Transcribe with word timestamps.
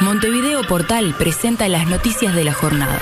Montevideo 0.00 0.62
Portal 0.62 1.14
presenta 1.18 1.68
las 1.68 1.86
noticias 1.86 2.34
de 2.34 2.42
la 2.42 2.54
jornada. 2.54 2.98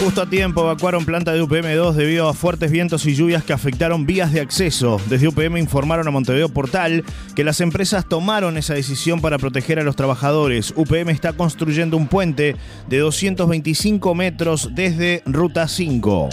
Justo 0.00 0.22
a 0.22 0.28
tiempo 0.28 0.62
evacuaron 0.62 1.04
planta 1.04 1.32
de 1.32 1.42
UPM2 1.42 1.92
debido 1.92 2.28
a 2.28 2.34
fuertes 2.34 2.72
vientos 2.72 3.06
y 3.06 3.14
lluvias 3.14 3.44
que 3.44 3.52
afectaron 3.52 4.04
vías 4.04 4.32
de 4.32 4.40
acceso. 4.40 5.00
Desde 5.08 5.28
UPM 5.28 5.58
informaron 5.58 6.08
a 6.08 6.10
Montevideo 6.10 6.48
Portal 6.48 7.04
que 7.36 7.44
las 7.44 7.60
empresas 7.60 8.08
tomaron 8.08 8.56
esa 8.56 8.74
decisión 8.74 9.20
para 9.20 9.38
proteger 9.38 9.78
a 9.78 9.84
los 9.84 9.94
trabajadores. 9.94 10.74
UPM 10.76 11.10
está 11.10 11.34
construyendo 11.34 11.96
un 11.96 12.08
puente 12.08 12.56
de 12.88 12.98
225 12.98 14.14
metros 14.16 14.70
desde 14.74 15.22
Ruta 15.24 15.68
5. 15.68 16.30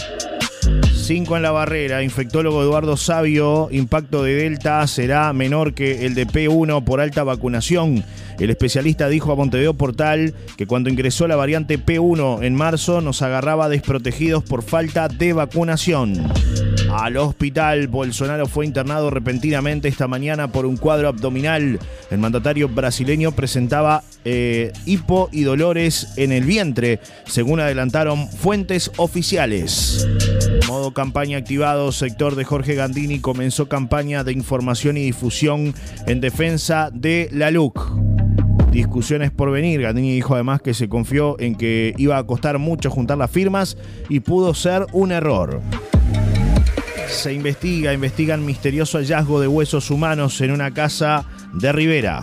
5 1.04 1.36
en 1.36 1.42
la 1.42 1.50
barrera. 1.50 2.02
Infectólogo 2.02 2.62
Eduardo 2.62 2.96
Sabio. 2.96 3.68
Impacto 3.70 4.22
de 4.22 4.34
Delta 4.36 4.86
será 4.86 5.30
menor 5.34 5.74
que 5.74 6.06
el 6.06 6.14
de 6.14 6.26
P1 6.26 6.82
por 6.82 7.02
alta 7.02 7.22
vacunación. 7.24 8.02
El 8.38 8.48
especialista 8.48 9.10
dijo 9.10 9.30
a 9.30 9.36
Montevideo 9.36 9.74
Portal 9.74 10.32
que 10.56 10.66
cuando 10.66 10.88
ingresó 10.88 11.28
la 11.28 11.36
variante 11.36 11.78
P1 11.78 12.42
en 12.42 12.54
marzo 12.54 13.02
nos 13.02 13.20
agarraba 13.20 13.68
desprotegidos 13.68 14.44
por 14.44 14.62
falta 14.62 15.08
de 15.08 15.34
vacunación. 15.34 16.14
Al 16.96 17.16
hospital, 17.16 17.88
Bolsonaro 17.88 18.46
fue 18.46 18.64
internado 18.64 19.10
repentinamente 19.10 19.88
esta 19.88 20.06
mañana 20.06 20.52
por 20.52 20.64
un 20.64 20.76
cuadro 20.76 21.08
abdominal. 21.08 21.80
El 22.08 22.18
mandatario 22.18 22.68
brasileño 22.68 23.32
presentaba 23.32 24.04
eh, 24.24 24.72
hipo 24.86 25.28
y 25.32 25.42
dolores 25.42 26.12
en 26.16 26.30
el 26.30 26.44
vientre, 26.44 27.00
según 27.26 27.58
adelantaron 27.58 28.28
fuentes 28.28 28.92
oficiales. 28.96 30.06
Modo 30.68 30.94
campaña 30.94 31.36
activado, 31.36 31.90
sector 31.90 32.36
de 32.36 32.44
Jorge 32.44 32.76
Gandini 32.76 33.18
comenzó 33.18 33.68
campaña 33.68 34.22
de 34.22 34.32
información 34.32 34.96
y 34.96 35.02
difusión 35.02 35.74
en 36.06 36.20
defensa 36.20 36.90
de 36.94 37.28
la 37.32 37.50
LUC. 37.50 37.90
Discusiones 38.70 39.32
por 39.32 39.50
venir. 39.50 39.82
Gandini 39.82 40.14
dijo 40.14 40.34
además 40.34 40.62
que 40.62 40.74
se 40.74 40.88
confió 40.88 41.40
en 41.40 41.56
que 41.56 41.92
iba 41.96 42.18
a 42.18 42.24
costar 42.24 42.60
mucho 42.60 42.88
juntar 42.88 43.18
las 43.18 43.32
firmas 43.32 43.76
y 44.08 44.20
pudo 44.20 44.54
ser 44.54 44.86
un 44.92 45.10
error. 45.10 45.60
Se 47.08 47.32
investiga, 47.32 47.92
investigan 47.92 48.44
misterioso 48.44 48.98
hallazgo 48.98 49.40
de 49.40 49.48
huesos 49.48 49.90
humanos 49.90 50.40
en 50.40 50.50
una 50.50 50.72
casa 50.72 51.24
de 51.52 51.72
Rivera. 51.72 52.20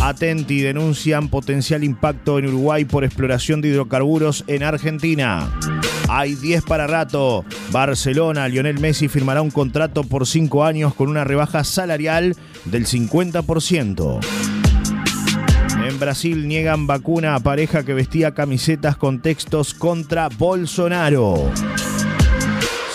Atenti 0.00 0.60
denuncian 0.60 1.28
potencial 1.28 1.84
impacto 1.84 2.38
en 2.38 2.46
Uruguay 2.46 2.84
por 2.84 3.04
exploración 3.04 3.60
de 3.60 3.68
hidrocarburos 3.68 4.44
en 4.48 4.62
Argentina. 4.62 5.48
Hay 6.08 6.34
10 6.34 6.64
para 6.64 6.86
rato. 6.86 7.44
Barcelona, 7.70 8.48
Lionel 8.48 8.80
Messi 8.80 9.08
firmará 9.08 9.42
un 9.42 9.50
contrato 9.50 10.02
por 10.02 10.26
5 10.26 10.64
años 10.64 10.94
con 10.94 11.08
una 11.08 11.24
rebaja 11.24 11.62
salarial 11.62 12.36
del 12.64 12.86
50%. 12.86 14.20
En 15.88 15.98
Brasil 15.98 16.48
niegan 16.48 16.86
vacuna 16.86 17.34
a 17.34 17.40
pareja 17.40 17.84
que 17.84 17.94
vestía 17.94 18.34
camisetas 18.34 18.96
con 18.96 19.20
textos 19.20 19.72
contra 19.72 20.28
Bolsonaro. 20.28 21.50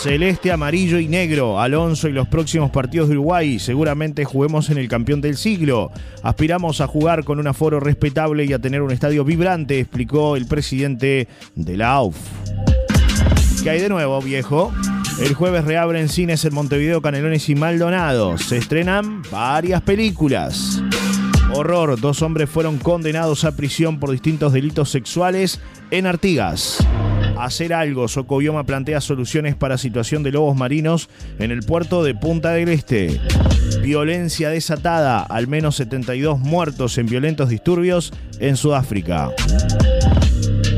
Celeste, 0.01 0.51
amarillo 0.51 0.99
y 0.99 1.07
negro. 1.07 1.59
Alonso 1.59 2.07
y 2.07 2.11
los 2.11 2.27
próximos 2.27 2.69
partidos 2.69 3.09
de 3.09 3.15
Uruguay. 3.15 3.57
Seguramente 3.57 4.25
juguemos 4.25 4.69
en 4.69 4.77
el 4.77 4.87
campeón 4.87 5.21
del 5.21 5.37
siglo. 5.37 5.91
Aspiramos 6.21 6.81
a 6.81 6.87
jugar 6.87 7.23
con 7.23 7.39
un 7.39 7.47
aforo 7.47 7.79
respetable 7.79 8.45
y 8.45 8.53
a 8.53 8.59
tener 8.59 8.81
un 8.83 8.91
estadio 8.91 9.25
vibrante, 9.25 9.79
explicó 9.79 10.35
el 10.35 10.45
presidente 10.45 11.27
de 11.55 11.77
la 11.77 11.93
AUF. 11.93 12.15
¿Qué 13.63 13.71
hay 13.71 13.81
de 13.81 13.89
nuevo, 13.89 14.21
viejo? 14.21 14.71
El 15.19 15.33
jueves 15.33 15.65
reabren 15.65 16.09
cines 16.09 16.45
en 16.45 16.53
Montevideo, 16.53 17.01
Canelones 17.01 17.49
y 17.49 17.55
Maldonado. 17.55 18.37
Se 18.37 18.57
estrenan 18.57 19.23
varias 19.31 19.81
películas. 19.81 20.81
Horror, 21.53 21.99
dos 21.99 22.21
hombres 22.21 22.49
fueron 22.49 22.77
condenados 22.77 23.45
a 23.45 23.55
prisión 23.55 23.99
por 23.99 24.11
distintos 24.11 24.53
delitos 24.53 24.91
sexuales 24.91 25.59
en 25.89 26.05
Artigas. 26.05 26.85
Hacer 27.39 27.73
algo, 27.73 28.07
Socobioma 28.07 28.63
plantea 28.65 28.99
soluciones 28.99 29.55
para 29.55 29.77
situación 29.77 30.23
de 30.23 30.31
lobos 30.31 30.55
marinos 30.55 31.09
en 31.39 31.51
el 31.51 31.61
puerto 31.61 32.03
de 32.03 32.15
Punta 32.15 32.51
del 32.51 32.69
Este. 32.69 33.21
Violencia 33.81 34.49
desatada, 34.49 35.21
al 35.21 35.47
menos 35.47 35.75
72 35.75 36.39
muertos 36.39 36.97
en 36.97 37.05
violentos 37.05 37.49
disturbios 37.49 38.11
en 38.39 38.57
Sudáfrica. 38.57 39.29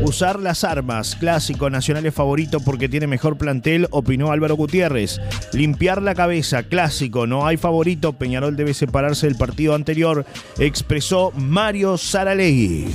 Usar 0.03 0.39
las 0.39 0.63
armas, 0.63 1.15
clásico 1.15 1.69
nacional 1.69 2.05
es 2.05 2.13
favorito 2.13 2.59
porque 2.59 2.89
tiene 2.89 3.07
mejor 3.07 3.37
plantel, 3.37 3.87
opinó 3.91 4.31
Álvaro 4.31 4.55
Gutiérrez. 4.55 5.21
Limpiar 5.53 6.01
la 6.01 6.15
cabeza, 6.15 6.63
clásico, 6.63 7.27
no 7.27 7.45
hay 7.45 7.57
favorito, 7.57 8.13
Peñarol 8.13 8.55
debe 8.55 8.73
separarse 8.73 9.27
del 9.27 9.35
partido 9.37 9.75
anterior, 9.75 10.25
expresó 10.57 11.31
Mario 11.35 11.97
Saralegui. 11.97 12.87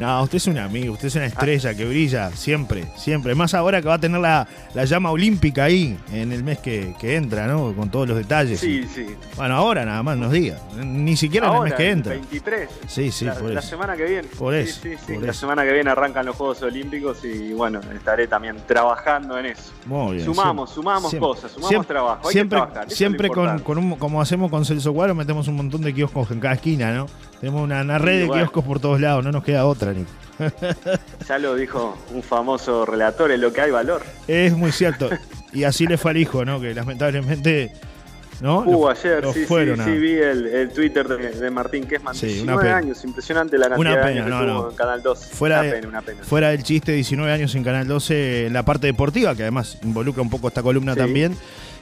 No, 0.00 0.22
usted 0.22 0.36
es 0.36 0.46
un 0.46 0.58
amigo, 0.58 0.92
usted 0.92 1.08
es 1.08 1.16
una 1.16 1.26
estrella 1.26 1.74
que 1.74 1.84
brilla 1.84 2.30
siempre, 2.30 2.84
siempre. 2.96 3.34
Más 3.34 3.54
ahora 3.54 3.80
que 3.80 3.88
va 3.88 3.94
a 3.94 3.98
tener 3.98 4.20
la, 4.20 4.46
llama 4.84 5.10
olímpica 5.10 5.64
ahí 5.64 5.98
en 6.12 6.32
el 6.32 6.44
mes 6.44 6.58
que, 6.58 6.94
entra, 7.02 7.46
¿no? 7.46 7.74
Con 7.74 7.90
todos 7.90 8.08
los 8.08 8.16
detalles. 8.16 8.60
Sí, 8.60 8.86
sí. 8.92 9.06
Bueno, 9.36 9.56
ahora 9.56 9.84
nada 9.84 10.02
más 10.02 10.16
nos 10.16 10.32
diga. 10.32 10.58
Ni 10.76 11.16
siquiera 11.16 11.48
en 11.48 11.54
el 11.54 11.62
mes 11.62 11.74
que 11.74 11.90
entra. 11.90 12.12
23. 12.14 12.68
Sí, 12.86 13.10
sí, 13.10 13.24
la, 13.24 13.34
por 13.34 13.50
La 13.50 13.62
semana 13.62 13.96
que 13.96 14.04
viene. 14.04 14.28
Por 14.38 14.54
eso. 14.54 14.80
Sí, 14.82 14.94
sí, 15.06 15.16
La 15.18 15.32
semana 15.32 15.64
que 15.64 15.72
viene 15.72 15.90
arrancan 15.90 16.26
los 16.26 16.36
Juegos 16.36 16.62
Olímpicos 16.62 17.24
y 17.24 17.52
bueno, 17.52 17.80
estaré 17.94 18.26
también 18.26 18.51
trabajando 18.60 19.38
en 19.38 19.46
eso. 19.46 19.72
Muy 19.86 20.14
bien. 20.14 20.24
Sumamos, 20.24 20.70
sumamos 20.70 21.14
cosas, 21.14 21.52
sumamos 21.52 21.86
trabajo. 21.86 22.28
Hay 22.28 22.32
siempre, 22.32 22.58
que 22.58 22.66
trabajar. 22.66 22.90
siempre 22.90 23.28
con, 23.28 23.78
un, 23.78 23.96
como 23.96 24.20
hacemos 24.20 24.50
con 24.50 24.64
Celso 24.64 24.92
Guaro, 24.92 25.14
metemos 25.14 25.48
un 25.48 25.56
montón 25.56 25.82
de 25.82 25.92
kioscos 25.94 26.30
en 26.30 26.40
cada 26.40 26.54
esquina, 26.54 26.92
¿no? 26.92 27.06
Tenemos 27.40 27.62
una, 27.62 27.98
red 27.98 28.22
de 28.22 28.28
kioscos 28.30 28.64
por 28.64 28.80
todos 28.80 29.00
lados, 29.00 29.24
no 29.24 29.32
nos 29.32 29.44
queda 29.44 29.66
otra, 29.66 29.92
Nico. 29.92 30.10
Ya 31.28 31.38
lo 31.38 31.54
dijo 31.54 31.96
un 32.12 32.22
famoso 32.22 32.84
relator, 32.84 33.30
en 33.30 33.40
lo 33.40 33.52
que 33.52 33.60
hay 33.60 33.70
valor. 33.70 34.02
Es 34.26 34.56
muy 34.56 34.72
cierto. 34.72 35.08
Y 35.52 35.64
así 35.64 35.86
le 35.86 35.98
fue 35.98 36.12
al 36.12 36.16
hijo, 36.16 36.44
¿no? 36.44 36.60
Que 36.60 36.74
lamentablemente. 36.74 37.72
¿No? 38.40 38.60
Hubo 38.60 38.88
ayer, 38.88 39.24
sí, 39.32 39.46
sí, 39.46 39.98
vi 39.98 40.14
el, 40.14 40.70
Twitter 40.74 41.06
de, 41.06 41.50
Martín 41.50 41.84
Kessman. 41.84 42.14
Sí, 42.14 42.26
19 42.26 42.70
años, 42.70 43.04
impresionante 43.04 43.58
la 43.58 43.68
cantidad 43.68 43.92
una 43.92 44.02
pena, 44.02 44.26
no, 44.26 44.46
no. 44.46 44.70
en 44.70 44.76
Canal 44.76 45.02
12. 45.02 45.34
Fuera, 45.34 45.60
una 45.60 45.70
pena, 45.70 45.88
una 45.88 46.02
pena. 46.02 46.22
fuera 46.22 46.50
del 46.50 46.62
chiste, 46.62 46.92
19 46.92 47.32
años 47.32 47.54
en 47.54 47.64
Canal 47.64 47.86
12 47.86 48.46
en 48.46 48.52
la 48.52 48.64
parte 48.64 48.86
deportiva, 48.86 49.34
que 49.34 49.42
además 49.42 49.78
involucra 49.82 50.22
un 50.22 50.30
poco 50.30 50.48
esta 50.48 50.62
columna 50.62 50.96
también. 50.96 51.36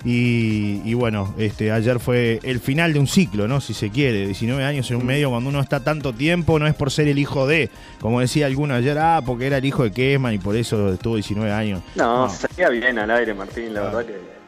Y, 0.04 0.94
bueno, 0.94 1.34
este, 1.36 1.72
ayer 1.72 2.00
fue 2.00 2.40
el 2.42 2.60
final 2.60 2.92
de 2.94 3.00
un 3.00 3.06
ciclo, 3.06 3.46
¿no? 3.46 3.60
Si 3.60 3.74
se 3.74 3.90
quiere, 3.90 4.26
19 4.26 4.64
años 4.64 4.90
en 4.90 4.96
un 4.96 5.04
mm. 5.04 5.06
medio 5.06 5.30
cuando 5.30 5.50
uno 5.50 5.60
está 5.60 5.80
tanto 5.80 6.14
tiempo, 6.14 6.58
no 6.58 6.66
es 6.66 6.74
por 6.74 6.90
ser 6.90 7.08
el 7.08 7.18
hijo 7.18 7.46
de, 7.46 7.68
como 8.00 8.20
decía 8.20 8.46
alguno 8.46 8.74
ayer, 8.74 8.98
ah, 8.98 9.20
porque 9.24 9.46
era 9.46 9.58
el 9.58 9.64
hijo 9.64 9.82
de 9.82 9.92
Kesman 9.92 10.34
y 10.34 10.38
por 10.38 10.56
eso 10.56 10.94
estuvo 10.94 11.16
19 11.16 11.52
años. 11.52 11.82
No, 11.96 12.28
salía 12.30 12.70
bien 12.70 12.98
al 12.98 13.10
aire, 13.10 13.34
Martín, 13.34 13.74
la 13.74 13.82
verdad 13.82 14.06
que. 14.06 14.39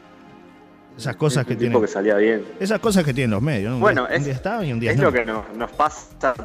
Esas 0.97 1.15
cosas 1.15 1.45
que 1.45 1.55
tienen. 1.55 1.79
que 1.81 1.87
salía 1.87 2.15
bien. 2.15 2.45
Esas 2.59 2.79
cosas 2.79 3.03
que 3.03 3.13
tienen 3.13 3.31
los 3.31 3.41
medios, 3.41 3.73
¿no? 3.73 3.79
bueno, 3.79 4.07
es, 4.07 4.19
un 4.19 4.23
día 4.25 4.33
está 4.33 4.63
y 4.63 4.73
un 4.73 4.79
día 4.79 4.91
es 4.91 4.99
lo 4.99 5.11
que 5.11 5.25
nos, 5.25 5.43
nos 5.55 5.71
pasa 5.71 6.35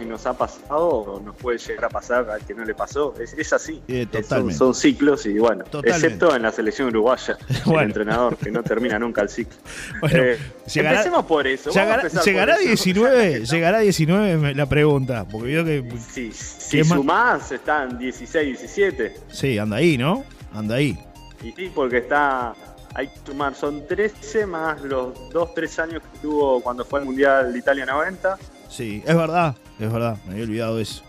y 0.00 0.04
nos 0.04 0.26
ha 0.26 0.34
pasado 0.36 0.86
o 0.86 1.20
nos 1.20 1.34
puede 1.36 1.58
llegar 1.58 1.86
a 1.86 1.88
pasar 1.88 2.28
al 2.28 2.44
que 2.44 2.54
no 2.54 2.64
le 2.64 2.74
pasó. 2.74 3.14
Es, 3.18 3.52
así. 3.52 3.82
Eh, 3.88 4.06
son, 4.52 4.74
ciclos 4.74 5.24
y 5.24 5.38
bueno, 5.38 5.64
excepto 5.82 6.34
en 6.36 6.42
la 6.42 6.52
selección 6.52 6.88
uruguaya, 6.88 7.38
el 7.66 7.78
entrenador 7.78 8.36
que 8.36 8.50
no 8.50 8.62
termina 8.62 8.98
nunca 8.98 9.22
el 9.22 9.28
ciclo. 9.28 9.56
Eh, 10.10 10.38
empecemos 10.74 11.24
por 11.26 11.46
eso. 11.46 11.70
Llegará, 11.70 12.56
19, 12.58 13.44
llegará 13.44 13.78
19 13.80 14.54
la 14.54 14.66
pregunta, 14.66 15.26
porque 15.30 15.52
yo 15.52 15.64
que... 15.64 15.84
Sí, 16.10 16.32
si 16.32 16.82
sumás 16.82 17.52
están 17.52 17.98
16, 17.98 18.58
17. 18.58 19.14
Sí, 19.30 19.58
anda 19.58 19.76
ahí, 19.76 19.96
¿no? 19.96 20.24
Anda 20.52 20.76
ahí. 20.76 20.98
Y 21.42 21.52
sí, 21.52 21.70
porque 21.74 21.98
está 21.98 22.54
hay 22.94 23.08
que 23.08 23.18
sumar, 23.26 23.54
son 23.54 23.86
13 23.86 24.46
más 24.46 24.82
los 24.82 25.30
2, 25.30 25.54
3 25.54 25.78
años 25.78 26.02
que 26.02 26.18
tuvo 26.20 26.60
cuando 26.60 26.84
fue 26.84 27.00
al 27.00 27.06
Mundial 27.06 27.52
de 27.52 27.58
Italia 27.58 27.86
90. 27.86 28.38
Sí, 28.68 29.02
es 29.06 29.16
verdad, 29.16 29.56
es 29.78 29.92
verdad, 29.92 30.16
me 30.26 30.32
había 30.32 30.44
olvidado 30.44 30.76
de 30.76 30.82
eso. 30.82 31.02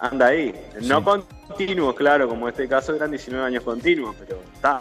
Anda 0.00 0.28
ahí, 0.28 0.54
no 0.82 1.02
continuo, 1.02 1.94
claro, 1.94 2.28
como 2.28 2.48
este 2.48 2.68
caso 2.68 2.94
eran 2.94 3.10
19 3.10 3.44
años 3.44 3.64
continuos, 3.64 4.14
pero 4.18 4.40
está, 4.54 4.80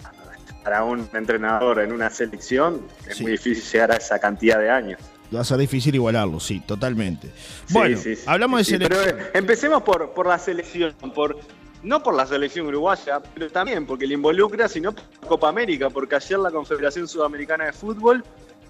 para 0.64 0.84
un 0.84 1.10
entrenador 1.14 1.80
en 1.80 1.92
una 1.92 2.10
selección 2.10 2.82
es 3.08 3.22
muy 3.22 3.32
difícil 3.32 3.64
llegar 3.64 3.92
a 3.92 3.96
esa 3.96 4.20
cantidad 4.20 4.60
de 4.60 4.70
años. 4.70 5.00
Va 5.34 5.42
a 5.42 5.44
ser 5.44 5.58
difícil 5.58 5.96
igualarlo, 5.96 6.40
sí, 6.40 6.62
totalmente. 6.62 7.30
Bueno, 7.70 8.00
hablamos 8.26 8.60
de 8.60 8.64
selección. 8.64 9.18
empecemos 9.34 9.84
por, 9.84 10.14
por 10.14 10.28
la 10.28 10.40
selección, 10.40 10.94
por 11.14 11.38
no 11.88 12.04
por 12.04 12.14
la 12.16 12.26
selección 12.26 12.68
uruguaya, 12.68 13.22
pero 13.34 13.50
también 13.50 13.86
porque 13.86 14.06
le 14.06 14.16
involucra, 14.16 14.68
sino 14.68 14.92
por 14.92 15.04
la 15.22 15.28
Copa 15.28 15.50
América, 15.50 15.90
porque 15.90 16.16
ayer 16.16 16.38
la 16.38 16.52
Confederación 16.52 17.08
Sudamericana 17.08 17.66
de 17.66 17.74
Fútbol 17.74 18.24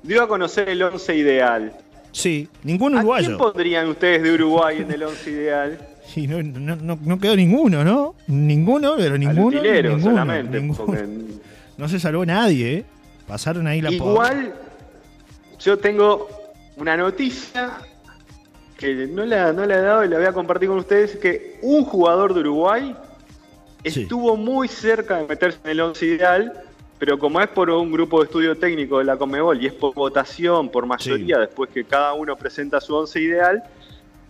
dio 0.03 0.21
a 0.21 0.27
conocer 0.27 0.69
el 0.69 0.83
once 0.83 1.15
ideal. 1.15 1.73
Sí, 2.11 2.47
ningún 2.63 2.95
uruguayo. 2.95 3.25
¿A 3.25 3.27
quién 3.27 3.37
pondrían 3.37 3.87
ustedes 3.87 4.23
de 4.23 4.33
Uruguay 4.33 4.77
en 4.81 4.91
el 4.91 5.03
once 5.03 5.31
ideal? 5.31 5.77
Sí, 6.07 6.25
no, 6.25 6.41
no, 6.41 6.97
no, 7.03 7.19
quedó 7.19 7.35
ninguno, 7.35 7.83
¿no? 7.83 8.15
Ninguno, 8.27 8.93
pero 8.95 9.17
ninguno. 9.17 9.61
ninguno, 9.61 9.99
solamente. 9.99 10.61
No 11.77 11.89
se 11.89 11.99
salvó 11.99 12.25
nadie, 12.25 12.77
¿eh? 12.77 12.85
Pasaron 13.27 13.67
ahí 13.67 13.81
la 13.81 13.91
Igual, 13.91 14.55
yo 15.59 15.77
tengo 15.77 16.29
una 16.77 16.95
noticia 16.95 17.73
que 18.77 19.05
no 19.07 19.25
la, 19.25 19.51
no 19.51 19.65
he 19.65 19.67
dado 19.67 20.05
y 20.05 20.07
la 20.07 20.17
voy 20.17 20.27
a 20.27 20.31
compartir 20.31 20.69
con 20.69 20.77
ustedes, 20.77 21.17
que 21.17 21.59
un 21.61 21.83
jugador 21.83 22.33
de 22.33 22.39
Uruguay 22.39 22.95
estuvo 23.83 24.35
muy 24.35 24.67
cerca 24.67 25.17
de 25.17 25.27
meterse 25.27 25.59
en 25.63 25.71
el 25.71 25.81
once 25.81 26.05
ideal, 26.05 26.53
pero 26.99 27.19
como 27.19 27.39
es 27.41 27.47
por 27.47 27.69
un 27.69 27.91
grupo 27.91 28.19
de 28.19 28.25
estudio 28.25 28.57
técnico 28.57 28.99
de 28.99 29.05
la 29.05 29.17
Comebol 29.17 29.61
y 29.61 29.67
es 29.67 29.73
por 29.73 29.93
votación, 29.93 30.69
por 30.69 30.85
mayoría, 30.85 31.37
después 31.37 31.69
que 31.69 31.83
cada 31.83 32.13
uno 32.13 32.35
presenta 32.35 32.81
su 32.81 32.95
once 32.95 33.21
ideal, 33.21 33.63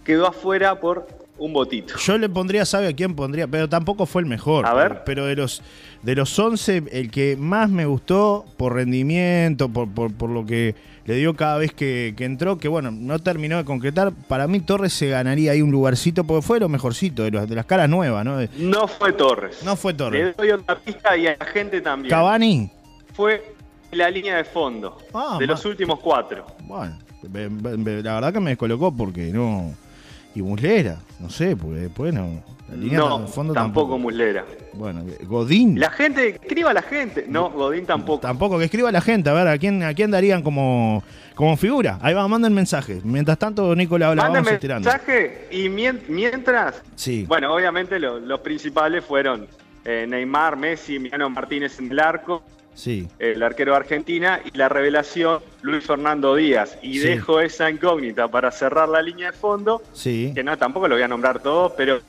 quedó 0.04 0.28
afuera 0.28 0.80
por 0.80 1.08
un 1.40 1.54
votito. 1.54 1.96
Yo 1.98 2.18
le 2.18 2.30
pondría, 2.30 2.66
¿sabe 2.66 2.88
a 2.88 2.94
quién 2.94 3.16
pondría? 3.16 3.48
Pero 3.48 3.70
tampoco 3.70 4.06
fue 4.06 4.22
el 4.22 4.28
mejor. 4.28 4.66
A 4.66 4.74
ver. 4.74 5.04
Pero 5.06 5.26
de 5.26 5.36
los, 5.36 5.62
de 6.02 6.16
los 6.16 6.38
11, 6.38 6.84
el 6.92 7.12
que 7.12 7.36
más 7.38 7.70
me 7.70 7.86
gustó 7.86 8.46
por 8.58 8.74
rendimiento, 8.74 9.70
por, 9.70 9.90
por, 9.90 10.30
lo 10.30 10.46
que 10.46 10.76
le 11.06 11.16
dio 11.16 11.36
cada 11.36 11.58
vez 11.58 11.74
que, 11.74 12.14
entró, 12.20 12.58
que 12.58 12.68
bueno, 12.68 12.92
no 12.92 13.20
terminó 13.20 13.58
de 13.58 13.66
concretar. 13.66 14.12
Para 14.28 14.48
mí 14.48 14.60
Torres 14.60 14.94
se 14.94 15.10
ganaría 15.10 15.52
ahí 15.52 15.62
un 15.62 15.72
lugarcito, 15.72 16.24
porque 16.24 16.42
fue 16.42 16.60
lo 16.60 16.70
mejorcito, 16.70 17.24
de, 17.24 17.32
los, 17.32 17.48
de 17.48 17.56
las 17.56 17.66
caras 17.66 17.90
nuevas, 17.90 18.26
¿no? 18.26 18.38
no 18.58 18.88
fue 18.88 19.14
Torres. 19.14 19.64
No 19.64 19.76
fue 19.76 19.94
Torres. 19.94 20.26
Le 20.26 20.34
doy 20.34 20.52
otra 20.52 20.80
pista 20.80 21.16
y 21.16 21.28
a 21.28 21.38
la 21.40 21.46
gente 21.46 21.82
también. 21.82 22.10
Cavani. 22.10 22.72
Fue 23.14 23.56
la 23.92 24.10
línea 24.10 24.38
de 24.38 24.44
fondo, 24.44 24.98
ah, 25.14 25.38
de 25.40 25.48
los 25.48 25.64
últimos 25.66 26.00
cuatro. 26.00 26.46
Bueno, 26.64 26.98
la 27.34 28.14
verdad 28.16 28.34
que 28.34 28.40
me 28.40 28.52
descolocó 28.52 28.96
porque 28.96 29.32
no 29.32 29.74
y 30.38 30.42
Muslera, 30.44 31.00
no 31.20 31.32
sé, 31.32 31.56
porque 31.56 31.80
después 31.80 32.14
no. 32.14 32.44
La 32.70 32.76
línea 32.76 33.00
no, 33.00 33.26
fondo 33.28 33.54
tampoco, 33.54 33.98
Muslera. 33.98 34.46
Bueno, 34.74 35.04
Godín. 35.24 35.80
La 35.80 35.90
gente, 35.90 36.30
escriba 36.30 36.74
la 36.74 36.84
gente. 36.84 37.26
No, 37.28 37.50
Godín 37.50 37.88
tampoco. 37.88 38.20
Tampoco, 38.20 38.60
que 38.60 38.66
escriba 38.66 38.92
la 38.92 39.02
gente. 39.02 39.32
A 39.32 39.34
ver, 39.34 39.48
¿a 39.48 39.58
quién, 39.58 39.82
a 39.82 39.96
quién 39.96 40.12
darían 40.12 40.44
como, 40.44 41.02
como 41.34 41.58
figura? 41.58 41.98
Ahí 42.04 42.14
va, 42.14 42.28
manden 42.28 42.54
mensaje. 42.54 43.02
Mientras 43.04 43.40
tanto, 43.40 43.76
Nicolás, 43.76 44.16
la 44.16 44.30
vamos 44.30 44.52
estirando. 44.52 44.88
mensaje 44.88 45.48
y 45.50 45.70
mientras. 45.70 46.84
Sí. 46.94 47.26
Bueno, 47.28 47.56
obviamente 47.56 48.00
los 48.00 48.40
principales 48.42 49.04
fueron 49.04 49.48
eh, 49.86 50.06
Neymar, 50.08 50.56
Messi, 50.56 50.98
Emiliano 50.98 51.32
Martínez 51.32 51.80
en 51.80 51.92
el 51.92 52.00
arco 52.00 52.44
el 53.20 53.44
arquero 53.44 53.72
de 53.72 53.78
Argentina, 53.78 54.40
y 54.44 54.58
la 54.58 54.70
revelación 54.70 55.42
Luis 55.62 55.86
Fernando 55.86 56.36
Díaz. 56.36 56.78
Y 56.82 57.00
dejo 57.00 57.40
esa 57.40 57.70
incógnita 57.70 58.28
para 58.28 58.52
cerrar 58.52 58.90
la 58.90 59.02
línea 59.02 59.32
de 59.32 59.38
fondo, 59.38 59.82
que 60.04 60.42
no, 60.44 60.58
tampoco 60.58 60.88
lo 60.88 60.96
voy 60.96 61.04
a 61.04 61.08
nombrar 61.08 61.42
todo, 61.42 61.74
pero 61.76 62.00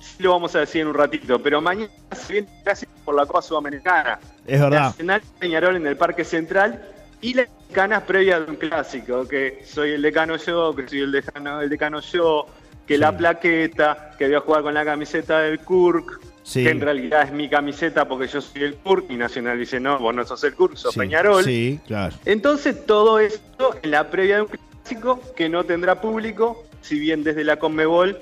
sí 0.00 0.22
lo 0.22 0.32
vamos 0.32 0.54
a 0.54 0.60
decir 0.60 0.82
en 0.82 0.88
un 0.88 0.94
ratito. 0.94 1.42
Pero 1.42 1.60
mañana 1.60 1.90
se 2.12 2.32
viene 2.34 2.48
casi 2.64 2.86
por 3.04 3.14
la 3.14 3.26
Copa 3.26 3.42
Sudamericana. 3.42 4.18
Es 4.46 4.60
verdad. 4.60 4.80
Nacional 4.80 5.22
Peñarol 5.38 5.76
en 5.76 5.86
el 5.86 5.96
Parque 5.96 6.24
Central 6.24 6.82
y 7.20 7.34
las 7.34 7.48
canas 7.72 8.02
previas 8.04 8.44
de 8.44 8.50
un 8.50 8.56
clásico, 8.56 9.26
que 9.28 9.62
soy 9.64 9.90
el 9.92 10.02
decano 10.02 10.36
yo, 10.36 10.74
que 10.74 10.88
soy 10.88 11.00
el 11.00 11.12
decano, 11.12 11.60
el 11.60 11.68
decano 11.68 12.00
yo, 12.00 12.46
que 12.86 12.98
la 12.98 13.16
plaqueta, 13.16 14.14
que 14.18 14.26
voy 14.26 14.34
a 14.34 14.40
jugar 14.40 14.62
con 14.62 14.74
la 14.74 14.84
camiseta 14.84 15.40
del 15.40 15.60
Kurk, 15.60 16.20
que 16.52 16.68
en 16.68 16.80
realidad 16.80 17.22
es 17.22 17.32
mi 17.32 17.48
camiseta 17.48 18.08
porque 18.08 18.26
yo 18.26 18.40
soy 18.40 18.62
el 18.62 18.74
CURC 18.76 19.10
y 19.10 19.16
Nacional 19.16 19.58
dice, 19.58 19.78
no, 19.78 19.98
vos 19.98 20.14
no 20.14 20.24
sos 20.24 20.42
el 20.44 20.54
CURC, 20.54 20.76
sos 20.76 20.94
Peñarol. 20.94 21.44
Sí, 21.44 21.80
claro. 21.86 22.16
Entonces 22.24 22.86
todo 22.86 23.18
esto 23.18 23.76
en 23.82 23.90
la 23.90 24.10
previa 24.10 24.36
de 24.36 24.42
un 24.42 24.48
clásico 24.48 25.20
que 25.36 25.48
no 25.48 25.64
tendrá 25.64 26.00
público, 26.00 26.64
si 26.82 26.98
bien 26.98 27.22
desde 27.22 27.44
la 27.44 27.58
Conmebol 27.58 28.18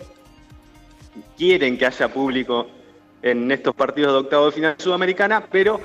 quieren 1.36 1.78
que 1.78 1.86
haya 1.86 2.08
público 2.08 2.68
en 3.22 3.50
estos 3.50 3.74
partidos 3.74 4.12
de 4.12 4.18
octavo 4.18 4.46
de 4.46 4.52
final 4.52 4.74
sudamericana, 4.78 5.44
pero 5.50 5.80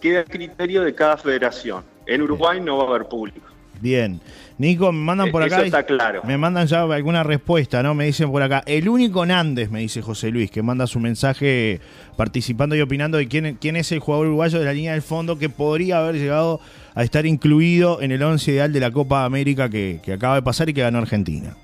queda 0.00 0.20
a 0.20 0.24
criterio 0.24 0.82
de 0.82 0.94
cada 0.94 1.16
federación. 1.16 1.84
En 2.06 2.22
Uruguay 2.22 2.60
no 2.60 2.78
va 2.78 2.84
a 2.84 2.88
haber 2.88 3.06
público. 3.06 3.51
Bien. 3.82 4.20
Nico, 4.58 4.92
me 4.92 5.00
mandan 5.00 5.32
por 5.32 5.42
acá. 5.42 5.60
está 5.64 5.82
claro. 5.82 6.22
Me 6.24 6.38
mandan 6.38 6.68
ya 6.68 6.84
alguna 6.84 7.24
respuesta, 7.24 7.82
¿no? 7.82 7.94
Me 7.94 8.04
dicen 8.04 8.30
por 8.30 8.40
acá. 8.40 8.62
El 8.64 8.88
único 8.88 9.26
Nández, 9.26 9.72
me 9.72 9.80
dice 9.80 10.02
José 10.02 10.30
Luis, 10.30 10.52
que 10.52 10.62
manda 10.62 10.86
su 10.86 11.00
mensaje 11.00 11.80
participando 12.16 12.76
y 12.76 12.80
opinando 12.80 13.18
de 13.18 13.26
quién, 13.26 13.58
quién 13.60 13.74
es 13.74 13.90
el 13.90 13.98
jugador 13.98 14.28
uruguayo 14.28 14.60
de 14.60 14.64
la 14.66 14.72
línea 14.72 14.92
del 14.92 15.02
fondo 15.02 15.36
que 15.36 15.48
podría 15.48 15.98
haber 15.98 16.14
llegado 16.14 16.60
a 16.94 17.02
estar 17.02 17.26
incluido 17.26 18.00
en 18.00 18.12
el 18.12 18.22
once 18.22 18.52
ideal 18.52 18.72
de 18.72 18.78
la 18.78 18.92
Copa 18.92 19.24
América 19.24 19.68
que, 19.68 19.98
que 20.00 20.12
acaba 20.12 20.36
de 20.36 20.42
pasar 20.42 20.68
y 20.68 20.74
que 20.74 20.82
ganó 20.82 20.98
Argentina. 20.98 21.56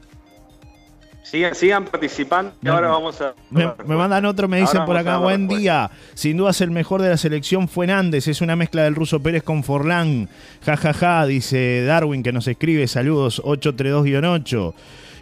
Sigan, 1.31 1.55
sigan 1.55 1.85
participando 1.85 2.53
y 2.63 2.69
ahora 2.69 2.89
vamos 2.89 3.21
a... 3.21 3.35
Me, 3.51 3.67
mandan 3.85 4.25
otro, 4.25 4.49
me 4.49 4.61
dicen 4.61 4.87
por 4.87 4.97
acá, 4.97 5.19
buen 5.19 5.47
día. 5.47 5.91
Sin 6.15 6.39
duda 6.39 6.51
es 6.51 6.61
el 6.63 6.71
mejor 6.71 7.03
de 7.03 7.11
la 7.11 7.19
selección 7.19 7.69
fue 7.69 7.87
Nández, 7.87 8.29
es 8.29 8.41
una 8.41 8.57
mezcla 8.57 8.85
del 8.85 8.95
ruso 8.95 9.21
Pérez 9.21 9.43
con 9.43 9.63
Forlán. 9.63 10.31
Ja, 10.65 10.79
ja, 10.79 10.95
ja, 10.95 11.27
dice 11.27 11.83
Darwin 11.83 12.23
que 12.23 12.33
nos 12.33 12.49
escribe, 12.49 12.87
saludos 12.87 13.43
832-8. 13.45 14.75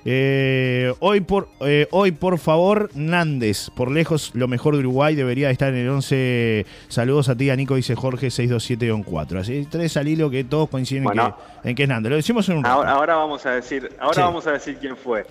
Eh, 0.08 0.94
hoy, 1.00 1.22
por, 1.22 1.48
eh, 1.62 1.88
hoy, 1.90 2.12
por 2.12 2.38
favor, 2.38 2.90
Nández, 2.94 3.70
por 3.70 3.90
lejos 3.90 4.30
lo 4.34 4.46
mejor 4.46 4.74
de 4.74 4.80
Uruguay, 4.80 5.16
debería 5.16 5.50
estar 5.50 5.74
en 5.74 5.80
el 5.80 5.88
11. 5.88 6.64
Saludos 6.86 7.28
a 7.28 7.34
ti, 7.34 7.50
a 7.50 7.56
Nico, 7.56 7.74
dice 7.74 7.96
Jorge 7.96 8.28
627-4. 8.28 9.40
Así 9.40 9.66
tres 9.68 9.96
al 9.96 10.06
hilo 10.06 10.30
que 10.30 10.44
todos 10.44 10.68
coinciden 10.68 11.06
en, 11.64 11.74
que, 11.74 11.82
es 11.82 11.88
Nández. 11.88 12.10
Lo 12.10 12.16
decimos 12.16 12.48
en 12.48 12.58
un 12.58 12.66
ahora, 12.66 12.92
ahora, 12.92 13.16
vamos 13.16 13.44
a 13.44 13.50
decir, 13.50 13.90
ahora 13.98 14.26
vamos 14.26 14.46
a 14.46 14.52
decir 14.52 14.78
quién 14.80 14.96
fue. 14.96 15.26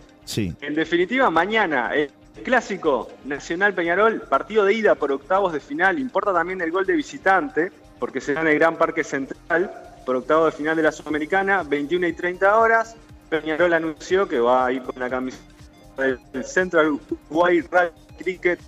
En 0.62 0.76
definitiva, 0.76 1.30
mañana, 1.30 1.94
el 1.94 2.10
clásico 2.44 3.10
Nacional 3.26 3.74
Peñarol, 3.74 4.22
partido 4.22 4.66
de 4.66 4.74
ida 4.74 4.96
por 4.96 5.12
octavos 5.12 5.54
de 5.54 5.60
final. 5.60 6.00
Importa 6.00 6.34
también 6.34 6.62
el 6.62 6.72
gol 6.72 6.86
de 6.86 6.94
visitante, 6.94 7.72
porque 8.00 8.22
será 8.22 8.42
en 8.42 8.48
el 8.48 8.56
Gran 8.56 8.78
Parque 8.78 9.04
Central, 9.04 9.72
por 10.06 10.16
octavos 10.18 10.52
de 10.52 10.58
final 10.58 10.76
de 10.76 10.84
la 10.84 10.92
Sudamericana, 10.92 11.64
21 11.64 12.08
y 12.08 12.14
30 12.14 12.58
horas. 12.58 12.96
Peñarol 13.30 13.74
anunció 13.74 14.28
que 14.28 14.40
va 14.40 14.66
a 14.66 14.72
ir 14.72 14.82
con 14.84 15.00
la 15.00 15.10
camiseta 15.10 15.44
del 15.98 16.20
Central 16.44 17.00
White 17.30 17.70
Rally 17.72 17.92
Cricket, 18.18 18.60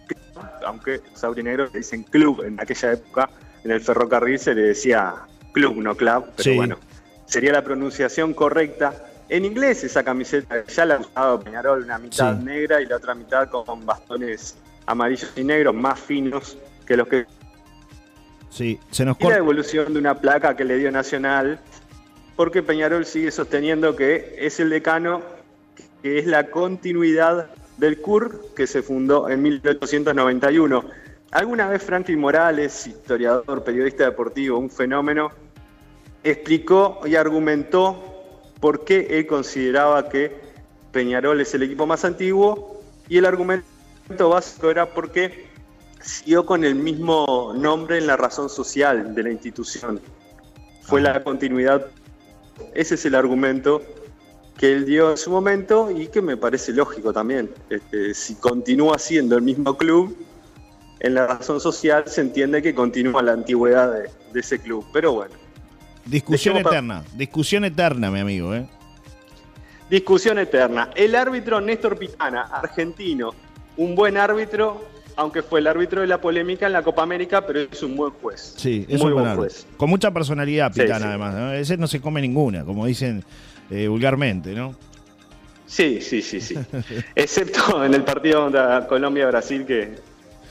aunque 0.65 1.01
Saurinegro 1.13 1.67
le 1.71 1.79
dicen 1.79 2.03
club 2.03 2.43
en 2.43 2.59
aquella 2.59 2.93
época, 2.93 3.29
en 3.63 3.71
el 3.71 3.81
ferrocarril 3.81 4.39
se 4.39 4.55
le 4.55 4.61
decía 4.61 5.13
club, 5.53 5.77
no 5.77 5.95
club, 5.95 6.25
pero 6.35 6.55
bueno, 6.55 6.77
sería 7.25 7.51
la 7.51 7.63
pronunciación 7.63 8.33
correcta 8.33 8.93
en 9.29 9.45
inglés 9.45 9.83
esa 9.83 10.03
camiseta 10.03 10.65
ya 10.65 10.85
la 10.85 10.95
ha 10.95 10.99
usado 10.99 11.39
Peñarol, 11.39 11.83
una 11.83 11.97
mitad 11.97 12.35
negra 12.35 12.81
y 12.81 12.85
la 12.85 12.97
otra 12.97 13.13
mitad 13.15 13.49
con 13.49 13.85
bastones 13.85 14.57
amarillos 14.85 15.31
y 15.35 15.43
negros 15.43 15.75
más 15.75 15.99
finos 15.99 16.57
que 16.85 16.97
los 16.97 17.07
que... 17.07 17.25
Sí, 18.49 18.79
se 18.91 19.05
nos 19.05 19.17
y 19.19 19.27
la 19.27 19.37
evolución 19.37 19.93
de 19.93 19.99
una 19.99 20.15
placa 20.15 20.55
que 20.55 20.63
le 20.63 20.77
dio 20.77 20.91
Nacional, 20.91 21.59
porque 22.35 22.63
Peñarol 22.63 23.05
sigue 23.05 23.29
sosteniendo 23.31 23.95
que 23.95 24.35
es 24.39 24.59
el 24.59 24.69
decano, 24.69 25.21
que 26.01 26.19
es 26.19 26.25
la 26.25 26.49
continuidad 26.49 27.49
del 27.77 28.01
CUR 28.01 28.53
que 28.55 28.65
se 28.65 28.81
fundó 28.81 29.29
en 29.29 29.41
1891. 29.41 30.85
Alguna 31.31 31.67
vez 31.67 31.83
Franklin 31.83 32.19
Morales, 32.19 32.87
historiador, 32.87 33.63
periodista 33.63 34.05
deportivo, 34.05 34.57
un 34.57 34.69
fenómeno, 34.69 35.29
explicó 36.23 37.01
y 37.05 37.15
argumentó 37.15 38.16
por 38.59 38.83
qué 38.83 39.07
él 39.11 39.27
consideraba 39.27 40.09
que 40.09 40.35
Peñarol 40.91 41.39
es 41.41 41.53
el 41.53 41.63
equipo 41.63 41.85
más 41.85 42.05
antiguo 42.05 42.81
y 43.07 43.17
el 43.17 43.25
argumento 43.25 43.65
básico 44.29 44.71
era 44.71 44.93
porque 44.93 45.47
siguió 46.01 46.45
con 46.45 46.63
el 46.63 46.75
mismo 46.75 47.53
nombre 47.55 47.97
en 47.97 48.07
la 48.07 48.17
razón 48.17 48.49
social 48.49 49.13
de 49.13 49.23
la 49.23 49.31
institución. 49.31 49.99
Fue 50.81 51.01
la 51.01 51.23
continuidad. 51.23 51.87
Ese 52.73 52.95
es 52.95 53.05
el 53.05 53.15
argumento 53.15 53.81
que 54.57 54.73
él 54.73 54.85
dio 54.85 55.11
en 55.11 55.17
su 55.17 55.29
momento 55.29 55.91
y 55.91 56.07
que 56.07 56.21
me 56.21 56.37
parece 56.37 56.71
lógico 56.73 57.13
también. 57.13 57.51
Este, 57.69 58.13
si 58.13 58.35
continúa 58.35 58.97
siendo 58.97 59.35
el 59.35 59.43
mismo 59.43 59.77
club, 59.77 60.17
en 60.99 61.13
la 61.13 61.27
razón 61.27 61.59
social 61.59 62.05
se 62.07 62.21
entiende 62.21 62.61
que 62.61 62.73
continúa 62.73 63.21
la 63.21 63.33
antigüedad 63.33 63.93
de, 63.93 64.39
ese 64.39 64.59
club. 64.59 64.85
Pero 64.93 65.13
bueno. 65.13 65.33
Discusión 66.07 66.57
eterna, 66.57 67.03
discusión 67.13 67.65
eterna, 67.65 68.09
mi 68.09 68.19
amigo. 68.19 68.53
¿eh? 68.55 68.65
Discusión 69.89 70.39
eterna. 70.39 70.89
El 70.95 71.15
árbitro 71.15 71.61
Néstor 71.61 71.97
Pitana, 71.97 72.43
argentino, 72.43 73.33
un 73.77 73.95
buen 73.95 74.17
árbitro, 74.17 74.85
aunque 75.15 75.41
fue 75.41 75.59
el 75.59 75.67
árbitro 75.67 76.01
de 76.01 76.07
la 76.07 76.19
polémica 76.19 76.67
en 76.67 76.73
la 76.73 76.83
Copa 76.83 77.03
América, 77.03 77.45
pero 77.45 77.61
es 77.61 77.83
un 77.83 77.95
buen 77.95 78.11
juez. 78.11 78.55
Sí, 78.57 78.85
es 78.87 79.01
un 79.01 79.13
buen 79.13 79.35
juez. 79.35 79.65
Con 79.77 79.89
mucha 79.89 80.11
personalidad, 80.11 80.73
Pitana, 80.73 81.09
además. 81.09 81.53
Ese 81.55 81.77
no 81.77 81.87
se 81.87 81.99
come 81.99 82.21
ninguna, 82.21 82.63
como 82.63 82.85
dicen 82.85 83.23
eh, 83.69 83.87
vulgarmente, 83.87 84.53
¿no? 84.53 84.75
Sí, 85.65 85.99
sí, 86.01 86.21
sí, 86.21 86.39
sí. 86.39 86.55
Excepto 87.15 87.83
en 87.83 87.93
el 87.93 88.03
partido 88.03 88.43
contra 88.43 88.87
Colombia-Brasil, 88.87 89.65
que 89.65 89.95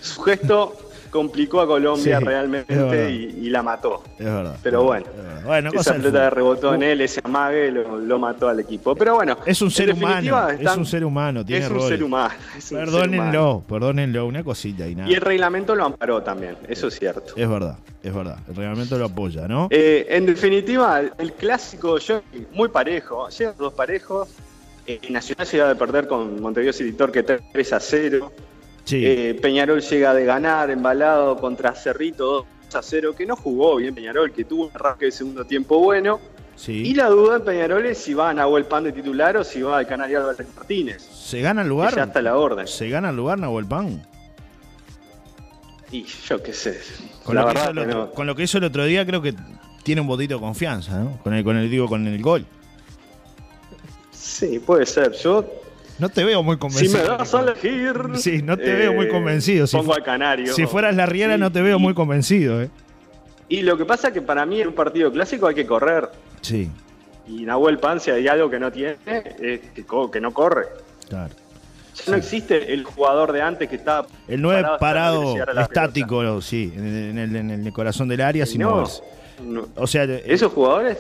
su 0.00 0.20
gesto 0.22 0.85
complicó 1.10 1.60
a 1.60 1.66
Colombia 1.66 2.20
realmente 2.20 3.10
y, 3.10 3.48
la 3.50 3.62
mató. 3.62 4.02
Es 4.18 4.24
verdad. 4.24 4.56
Pero 4.62 4.82
bueno, 4.82 5.06
bueno 5.44 5.70
esa 5.72 5.94
pelota 5.94 6.24
de 6.24 6.30
rebotó 6.30 6.74
en 6.74 6.82
él, 6.82 7.00
ese 7.00 7.20
amague 7.22 7.70
lo, 7.70 8.18
mató 8.18 8.48
al 8.48 8.60
equipo. 8.60 8.94
Pero 8.94 9.14
bueno, 9.14 9.38
es 9.46 9.62
un 9.62 9.70
ser 9.70 9.92
humano. 9.92 10.48
es 10.50 10.76
un 10.76 10.86
ser 10.86 11.04
humano, 11.04 11.44
tiene 11.44 11.64
Es 11.64 11.70
un 11.70 11.80
ser 11.82 12.02
humano. 12.02 12.34
perdónenlo, 12.70 13.62
perdónenlo, 13.68 14.26
una 14.26 14.42
cosita 14.42 14.86
y 14.88 14.94
nada. 14.94 15.08
Y 15.08 15.14
el 15.14 15.20
reglamento 15.20 15.74
lo 15.74 15.84
amparó 15.84 16.22
también, 16.22 16.56
eso 16.68 16.88
es 16.88 16.98
cierto. 16.98 17.34
Es 17.36 17.48
verdad, 17.48 17.78
es 18.02 18.14
verdad. 18.14 18.38
El 18.48 18.56
reglamento 18.56 18.98
lo 18.98 19.06
apoya, 19.06 19.46
¿no? 19.48 19.68
Eh, 19.70 20.06
en 20.10 20.26
definitiva, 20.26 21.00
el 21.18 21.32
clásico, 21.32 21.98
yo 21.98 22.22
muy 22.52 22.68
parejo, 22.68 23.28
llegan 23.28 23.54
dos 23.58 23.72
parejos. 23.72 24.28
Eh, 24.86 25.00
Nacional 25.10 25.46
llega 25.48 25.68
de 25.68 25.74
perder 25.74 26.06
con 26.06 26.40
Montevideo 26.40 26.72
City 26.72 26.96
que 27.12 27.22
3 27.22 27.72
a 27.72 27.80
0. 27.80 28.32
Eh, 28.90 29.36
Peñarol 29.40 29.80
llega 29.80 30.14
de 30.14 30.24
ganar 30.24 30.70
embalado 30.70 31.36
contra 31.36 31.74
Cerrito 31.74 32.46
2 32.70 32.74
a 32.76 32.82
0, 32.82 33.14
que 33.16 33.26
no 33.26 33.36
jugó 33.36 33.76
bien 33.76 33.94
Peñarol, 33.94 34.32
que 34.32 34.44
tuvo 34.44 34.66
un 34.66 34.70
arranque 34.74 35.06
de 35.06 35.12
segundo 35.12 35.44
tiempo 35.44 35.78
bueno. 35.78 36.20
Y 36.66 36.94
la 36.94 37.08
duda 37.08 37.36
en 37.36 37.44
Peñarol 37.44 37.84
es 37.84 37.98
si 37.98 38.14
va 38.14 38.30
a 38.30 38.34
Nahuel 38.34 38.64
Pan 38.64 38.84
de 38.84 38.92
titular 38.92 39.36
o 39.36 39.44
si 39.44 39.60
va 39.60 39.78
al 39.78 39.86
Canario 39.86 40.20
Álvarez 40.20 40.46
Martínez. 40.56 41.02
¿Se 41.02 41.40
gana 41.40 41.62
el 41.62 41.68
lugar? 41.68 41.94
ya 41.94 42.04
está 42.04 42.22
la 42.22 42.36
orden. 42.36 42.66
¿Se 42.66 42.88
gana 42.88 43.10
el 43.10 43.16
lugar 43.16 43.38
Nahuel 43.38 43.66
Pan? 43.66 44.06
Y 45.92 46.04
yo 46.04 46.42
qué 46.42 46.52
sé. 46.52 46.80
Con, 47.24 47.36
lo 47.36 48.34
que, 48.34 48.42
hizo 48.42 48.58
el 48.58 48.64
otro, 48.64 48.84
día 48.84 49.04
creo 49.04 49.20
que 49.20 49.34
tiene 49.82 50.00
un 50.00 50.06
botito 50.06 50.34
de 50.34 50.40
confianza, 50.40 50.98
¿no? 50.98 51.18
Con 51.22 51.34
el, 51.34 51.44
con 51.44 51.56
el, 51.56 51.70
digo, 51.70 51.88
con 51.88 52.06
el 52.06 52.20
gol. 52.22 52.46
Sí, 54.10 54.58
puede 54.58 54.86
ser. 54.86 55.12
Yo 55.12 55.44
no 55.98 56.08
te 56.08 56.24
veo 56.24 56.42
muy 56.42 56.58
convencido. 56.58 56.92
Si 56.92 56.98
me 56.98 57.16
das 57.16 57.34
a 57.34 57.40
elegir. 57.40 57.94
Sí, 58.16 58.42
no 58.42 58.56
te 58.56 58.74
veo 58.74 58.92
muy 58.92 59.06
eh, 59.06 59.08
convencido. 59.08 59.66
Si 59.66 59.76
pongo 59.76 59.94
al 59.94 60.02
Canario. 60.02 60.52
Si 60.52 60.66
fueras 60.66 60.94
la 60.94 61.06
Riera, 61.06 61.38
no 61.38 61.50
te 61.50 61.62
veo 61.62 61.78
muy 61.78 61.94
convencido. 61.94 62.62
¿eh? 62.62 62.70
Y 63.48 63.62
lo 63.62 63.78
que 63.78 63.84
pasa 63.84 64.08
es 64.08 64.14
que 64.14 64.22
para 64.22 64.44
mí 64.44 64.60
en 64.60 64.68
un 64.68 64.74
partido 64.74 65.10
clásico 65.10 65.46
hay 65.46 65.54
que 65.54 65.66
correr. 65.66 66.10
Sí. 66.42 66.70
Y 67.26 67.44
Nahuel 67.44 67.78
Pan, 67.78 68.00
si 68.00 68.10
hay 68.10 68.28
algo 68.28 68.50
que 68.50 68.58
no 68.58 68.70
tiene, 68.70 68.96
es 69.06 69.60
que, 69.74 70.20
no 70.20 70.32
corre. 70.32 70.66
Claro. 71.08 71.34
no 72.08 72.16
existe 72.16 72.72
el 72.72 72.84
jugador 72.84 73.32
de 73.32 73.42
antes 73.42 73.68
que 73.68 73.76
está. 73.76 74.06
El 74.28 74.42
9 74.42 74.64
parado, 74.78 75.34
estático, 75.60 76.40
sí, 76.40 76.72
en 76.76 77.18
el, 77.18 77.72
corazón 77.72 78.08
del 78.08 78.20
área, 78.20 78.46
si 78.46 78.58
no, 78.58 78.84
O 79.76 79.86
sea, 79.86 80.04
esos 80.04 80.52
jugadores 80.52 80.98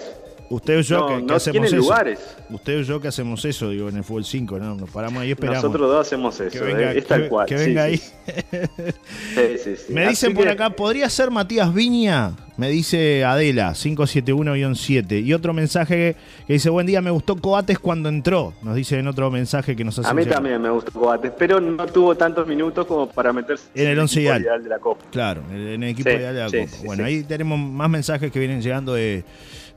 Usted 0.48 0.78
y 0.78 0.82
yo 0.82 1.06
que, 1.06 1.34
hacemos 1.34 1.66
eso. 1.66 1.76
lugares. 1.76 2.20
Usted 2.50 2.78
y 2.80 2.84
yo 2.84 3.00
que 3.00 3.08
hacemos 3.08 3.44
eso, 3.44 3.70
digo, 3.70 3.88
en 3.88 3.96
el 3.96 4.04
fútbol 4.04 4.24
5, 4.24 4.58
¿no? 4.58 4.74
Nos 4.76 4.90
paramos 4.90 5.22
ahí 5.22 5.28
y 5.28 5.32
esperamos. 5.32 5.64
Nosotros 5.64 5.90
dos 5.90 6.06
hacemos 6.06 6.40
eso, 6.40 6.50
que 6.50 6.64
venga, 6.64 6.92
eh, 6.92 7.28
cual. 7.28 7.46
Que 7.46 7.54
venga 7.56 7.84
ahí. 7.84 8.00
Me 9.88 10.08
dicen 10.08 10.34
por 10.34 10.48
acá, 10.48 10.70
¿podría 10.70 11.08
ser 11.10 11.30
Matías 11.30 11.72
Viña? 11.74 12.32
Me 12.56 12.70
dice 12.70 13.24
Adela, 13.24 13.72
571-7. 13.72 15.22
Y 15.22 15.34
otro 15.34 15.52
mensaje 15.52 16.16
que 16.46 16.54
dice, 16.54 16.70
buen 16.70 16.86
día, 16.86 17.02
me 17.02 17.10
gustó 17.10 17.36
Coates 17.36 17.78
cuando 17.78 18.08
entró. 18.08 18.54
Nos 18.62 18.74
dice 18.76 18.98
en 18.98 19.08
otro 19.08 19.30
mensaje 19.30 19.76
que 19.76 19.84
nos 19.84 19.98
hace. 19.98 20.08
A 20.08 20.14
mí 20.14 20.24
también 20.24 20.62
me 20.62 20.70
gustó 20.70 20.92
Coates, 20.92 21.32
pero 21.36 21.60
no 21.60 21.86
tuvo 21.86 22.16
tantos 22.16 22.46
minutos 22.46 22.86
como 22.86 23.08
para 23.08 23.32
meterse 23.32 23.66
en 23.74 23.88
el 23.88 23.98
11 23.98 24.20
ideal. 24.22 24.62
de 24.62 24.68
la 24.68 24.78
Copa. 24.78 25.04
Claro, 25.10 25.42
en 25.50 25.82
el 25.82 25.90
equipo 25.90 26.08
ideal 26.08 26.34
de 26.34 26.40
la 26.40 26.66
Copa. 26.66 26.76
bueno, 26.86 27.04
ahí 27.04 27.24
tenemos 27.24 27.58
más 27.58 27.90
mensajes 27.90 28.32
que 28.32 28.38
vienen 28.38 28.62
llegando 28.62 28.94
de 28.94 29.24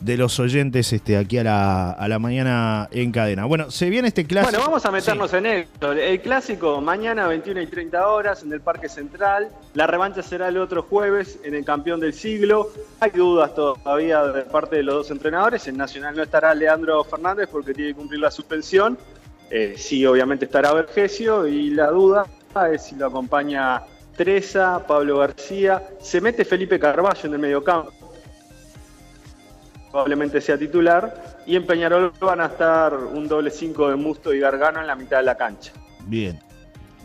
de 0.01 0.17
los 0.17 0.39
oyentes 0.39 0.93
este, 0.93 1.17
aquí 1.17 1.37
a 1.37 1.43
la, 1.43 1.91
a 1.91 2.07
la 2.07 2.19
mañana 2.19 2.87
en 2.91 3.11
cadena. 3.11 3.45
Bueno, 3.45 3.69
se 3.71 3.89
viene 3.89 4.07
este 4.07 4.25
clásico. 4.25 4.51
Bueno, 4.51 4.65
vamos 4.65 4.85
a 4.85 4.91
meternos 4.91 5.33
en 5.33 5.45
esto. 5.45 5.91
El 5.91 6.21
clásico 6.21 6.79
mañana 6.81 7.27
21 7.27 7.61
y 7.61 7.67
30 7.67 8.07
horas 8.07 8.43
en 8.43 8.53
el 8.53 8.61
Parque 8.61 8.87
Central. 8.87 9.49
La 9.73 9.87
revancha 9.87 10.23
será 10.23 10.47
el 10.47 10.57
otro 10.57 10.83
jueves 10.83 11.39
en 11.43 11.53
el 11.53 11.65
campeón 11.65 11.99
del 11.99 12.13
siglo. 12.13 12.69
Hay 12.99 13.11
dudas 13.11 13.53
todavía 13.53 14.23
de 14.23 14.43
parte 14.43 14.77
de 14.77 14.83
los 14.83 14.95
dos 14.95 15.11
entrenadores. 15.11 15.67
En 15.67 15.77
Nacional 15.77 16.15
no 16.15 16.23
estará 16.23 16.53
Leandro 16.53 17.03
Fernández 17.03 17.49
porque 17.51 17.73
tiene 17.73 17.91
que 17.91 17.97
cumplir 17.97 18.21
la 18.21 18.31
suspensión. 18.31 18.97
Eh, 19.51 19.75
sí, 19.77 20.05
obviamente 20.05 20.45
estará 20.45 20.73
Vergesio 20.73 21.47
y 21.47 21.71
la 21.71 21.87
duda 21.87 22.25
es 22.71 22.83
si 22.83 22.95
lo 22.95 23.07
acompaña 23.07 23.81
Treza, 24.15 24.85
Pablo 24.85 25.17
García. 25.17 25.83
Se 26.01 26.21
mete 26.21 26.45
Felipe 26.45 26.79
Carballo 26.79 27.21
en 27.23 27.33
el 27.33 27.39
mediocampo 27.39 27.98
probablemente 29.91 30.41
sea 30.41 30.57
titular. 30.57 31.37
Y 31.45 31.55
en 31.55 31.65
Peñarol 31.65 32.11
van 32.19 32.41
a 32.41 32.47
estar 32.47 32.93
un 32.93 33.27
doble 33.27 33.51
5 33.51 33.89
de 33.89 33.95
Musto 33.95 34.33
y 34.33 34.39
Gargano 34.39 34.79
en 34.79 34.87
la 34.87 34.95
mitad 34.95 35.17
de 35.17 35.23
la 35.23 35.35
cancha. 35.35 35.71
Bien. 36.05 36.39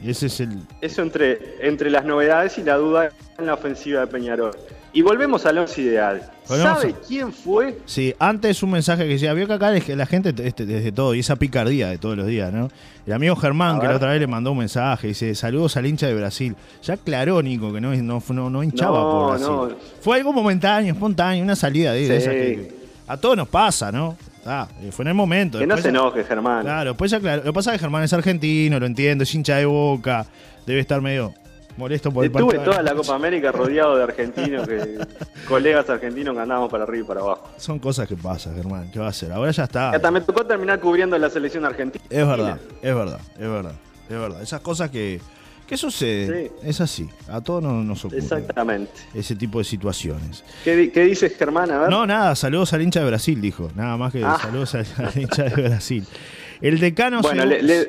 Ese 0.03 0.26
es 0.26 0.41
el... 0.41 0.61
Eso 0.81 1.03
entre, 1.03 1.67
entre 1.67 1.91
las 1.91 2.05
novedades 2.05 2.59
y 2.59 2.62
la 2.62 2.76
duda 2.76 3.11
en 3.38 3.47
la 3.47 3.55
ofensiva 3.55 4.00
de 4.00 4.07
Peñarol. 4.07 4.53
Y 4.95 5.03
volvemos 5.03 5.45
al 5.45 5.59
once 5.59 5.83
ideal. 5.83 6.23
¿Sabe 6.45 6.95
quién 7.07 7.33
fue? 7.33 7.79
Sí, 7.85 8.15
antes 8.21 8.63
un 8.63 8.71
mensaje 8.71 9.03
que 9.03 9.15
decía, 9.15 9.35
vio 9.35 9.49
que 9.49 9.55
acá 9.55 9.75
es 9.75 9.85
que 9.85 9.97
la 9.97 10.07
gente 10.07 10.33
este, 10.47 10.67
desde 10.67 10.93
todo, 10.93 11.17
y 11.17 11.21
esa 11.21 11.35
picardía 11.35 11.89
de 11.89 11.99
todos 11.99 12.17
los 12.17 12.29
días, 12.29 12.53
¿no? 12.53 12.71
El 13.05 13.13
amigo 13.13 13.35
Germán, 13.35 13.81
que 13.81 13.89
la 13.89 13.97
otra 13.97 14.13
vez 14.13 14.21
le 14.21 14.29
mandó 14.29 14.53
un 14.53 14.59
mensaje, 14.59 15.09
dice, 15.09 15.35
saludos 15.35 15.77
al 15.77 15.87
hincha 15.87 16.07
de 16.07 16.15
Brasil. 16.15 16.55
Ya 16.85 16.95
aclaró, 16.95 17.43
Nico, 17.43 17.73
que 17.73 17.81
no, 17.81 17.93
no, 17.93 18.51
no, 18.51 18.63
hinchaba 18.63 19.03
por 19.03 19.31
Brasil. 19.31 19.77
Fue 20.01 20.17
algo 20.17 20.33
momentáneo, 20.33 20.93
espontáneo, 20.93 21.43
una 21.43 21.57
salida 21.57 21.93
de 21.93 22.73
a 23.07 23.17
todos 23.17 23.37
nos 23.37 23.49
pasa, 23.49 23.93
¿no? 23.93 24.17
Ah, 24.47 24.69
fue 24.91 25.03
en 25.03 25.09
el 25.09 25.15
momento. 25.15 25.59
Que 25.59 25.67
no 25.67 25.77
se 25.77 25.89
enoje, 25.89 26.23
Germán. 26.25 26.63
Claro, 26.63 26.91
después 26.91 27.11
ya 27.11 27.19
claro. 27.19 27.39
Lo 27.39 27.51
que 27.51 27.53
pasa 27.53 27.73
es 27.73 27.79
que 27.79 27.81
Germán 27.81 28.05
es 28.05 28.13
argentino, 28.13 28.79
lo 28.79 28.87
entiendo, 28.87 29.25
es 29.25 29.35
hincha 29.35 29.57
de 29.57 29.67
boca, 29.67 30.27
debe 30.67 30.81
estar 30.81 31.01
medio 31.01 31.35
molesto 31.76 32.11
por 32.12 32.25
el 32.25 32.31
Estuve 32.31 32.59
toda 32.59 32.83
la 32.83 32.95
Copa 32.95 33.14
América 33.14 33.52
rodeado 33.52 33.97
de 33.97 34.02
argentinos, 34.04 34.69
colegas 35.49 35.88
argentinos 35.90 36.35
que 36.35 36.40
andábamos 36.40 36.71
para 36.71 36.85
arriba 36.85 37.04
y 37.04 37.09
para 37.09 37.21
abajo. 37.21 37.49
Son 37.57 37.78
cosas 37.78 38.09
que 38.09 38.16
pasan, 38.16 38.54
Germán. 38.54 38.90
¿Qué 38.90 38.99
va 38.99 39.07
a 39.07 39.11
hacer? 39.11 39.33
Ahora 39.33 39.50
ya 39.50 39.64
está. 39.64 39.90
Hasta 39.90 40.11
me 40.11 40.21
tocó 40.21 40.45
terminar 40.45 40.81
cubriendo 40.81 41.19
la 41.19 41.31
selección 41.31 41.64
argentina. 41.64 42.04
Es 42.09 42.26
verdad, 42.26 42.59
es 42.83 42.95
verdad, 42.95 43.21
es 43.35 43.49
verdad, 43.49 43.75
es 44.09 44.19
verdad. 44.19 44.43
Esas 44.43 44.61
cosas 44.61 44.90
que. 44.90 45.21
¿Qué 45.66 45.78
sucede? 45.78 46.52
Es 46.62 46.83
así. 46.83 47.09
A 47.26 47.40
todos 47.40 47.62
nos, 47.62 48.04
ocurre. 48.04 48.19
Exactamente. 48.19 48.93
Ese 49.14 49.35
tipo 49.35 49.59
de 49.59 49.64
situaciones. 49.64 50.45
¿Qué, 50.62 50.93
qué 50.93 51.04
dices, 51.04 51.35
Germán? 51.38 51.71
A 51.71 51.78
ver. 51.78 51.90
No, 51.90 52.07
nada. 52.07 52.37
Saludos 52.37 52.75
al 52.75 52.83
hincha 52.83 53.00
de 53.00 53.07
Brasil, 53.07 53.40
dijo. 53.40 53.71
Nada 53.75 53.97
más 53.97 54.12
que 54.12 54.23
ah. 54.23 54.38
saludos 54.43 54.75
al 54.75 54.87
hincha 55.16 55.45
de 55.45 55.62
Brasil. 55.69 56.07
El 56.61 56.79
decano, 56.81 57.21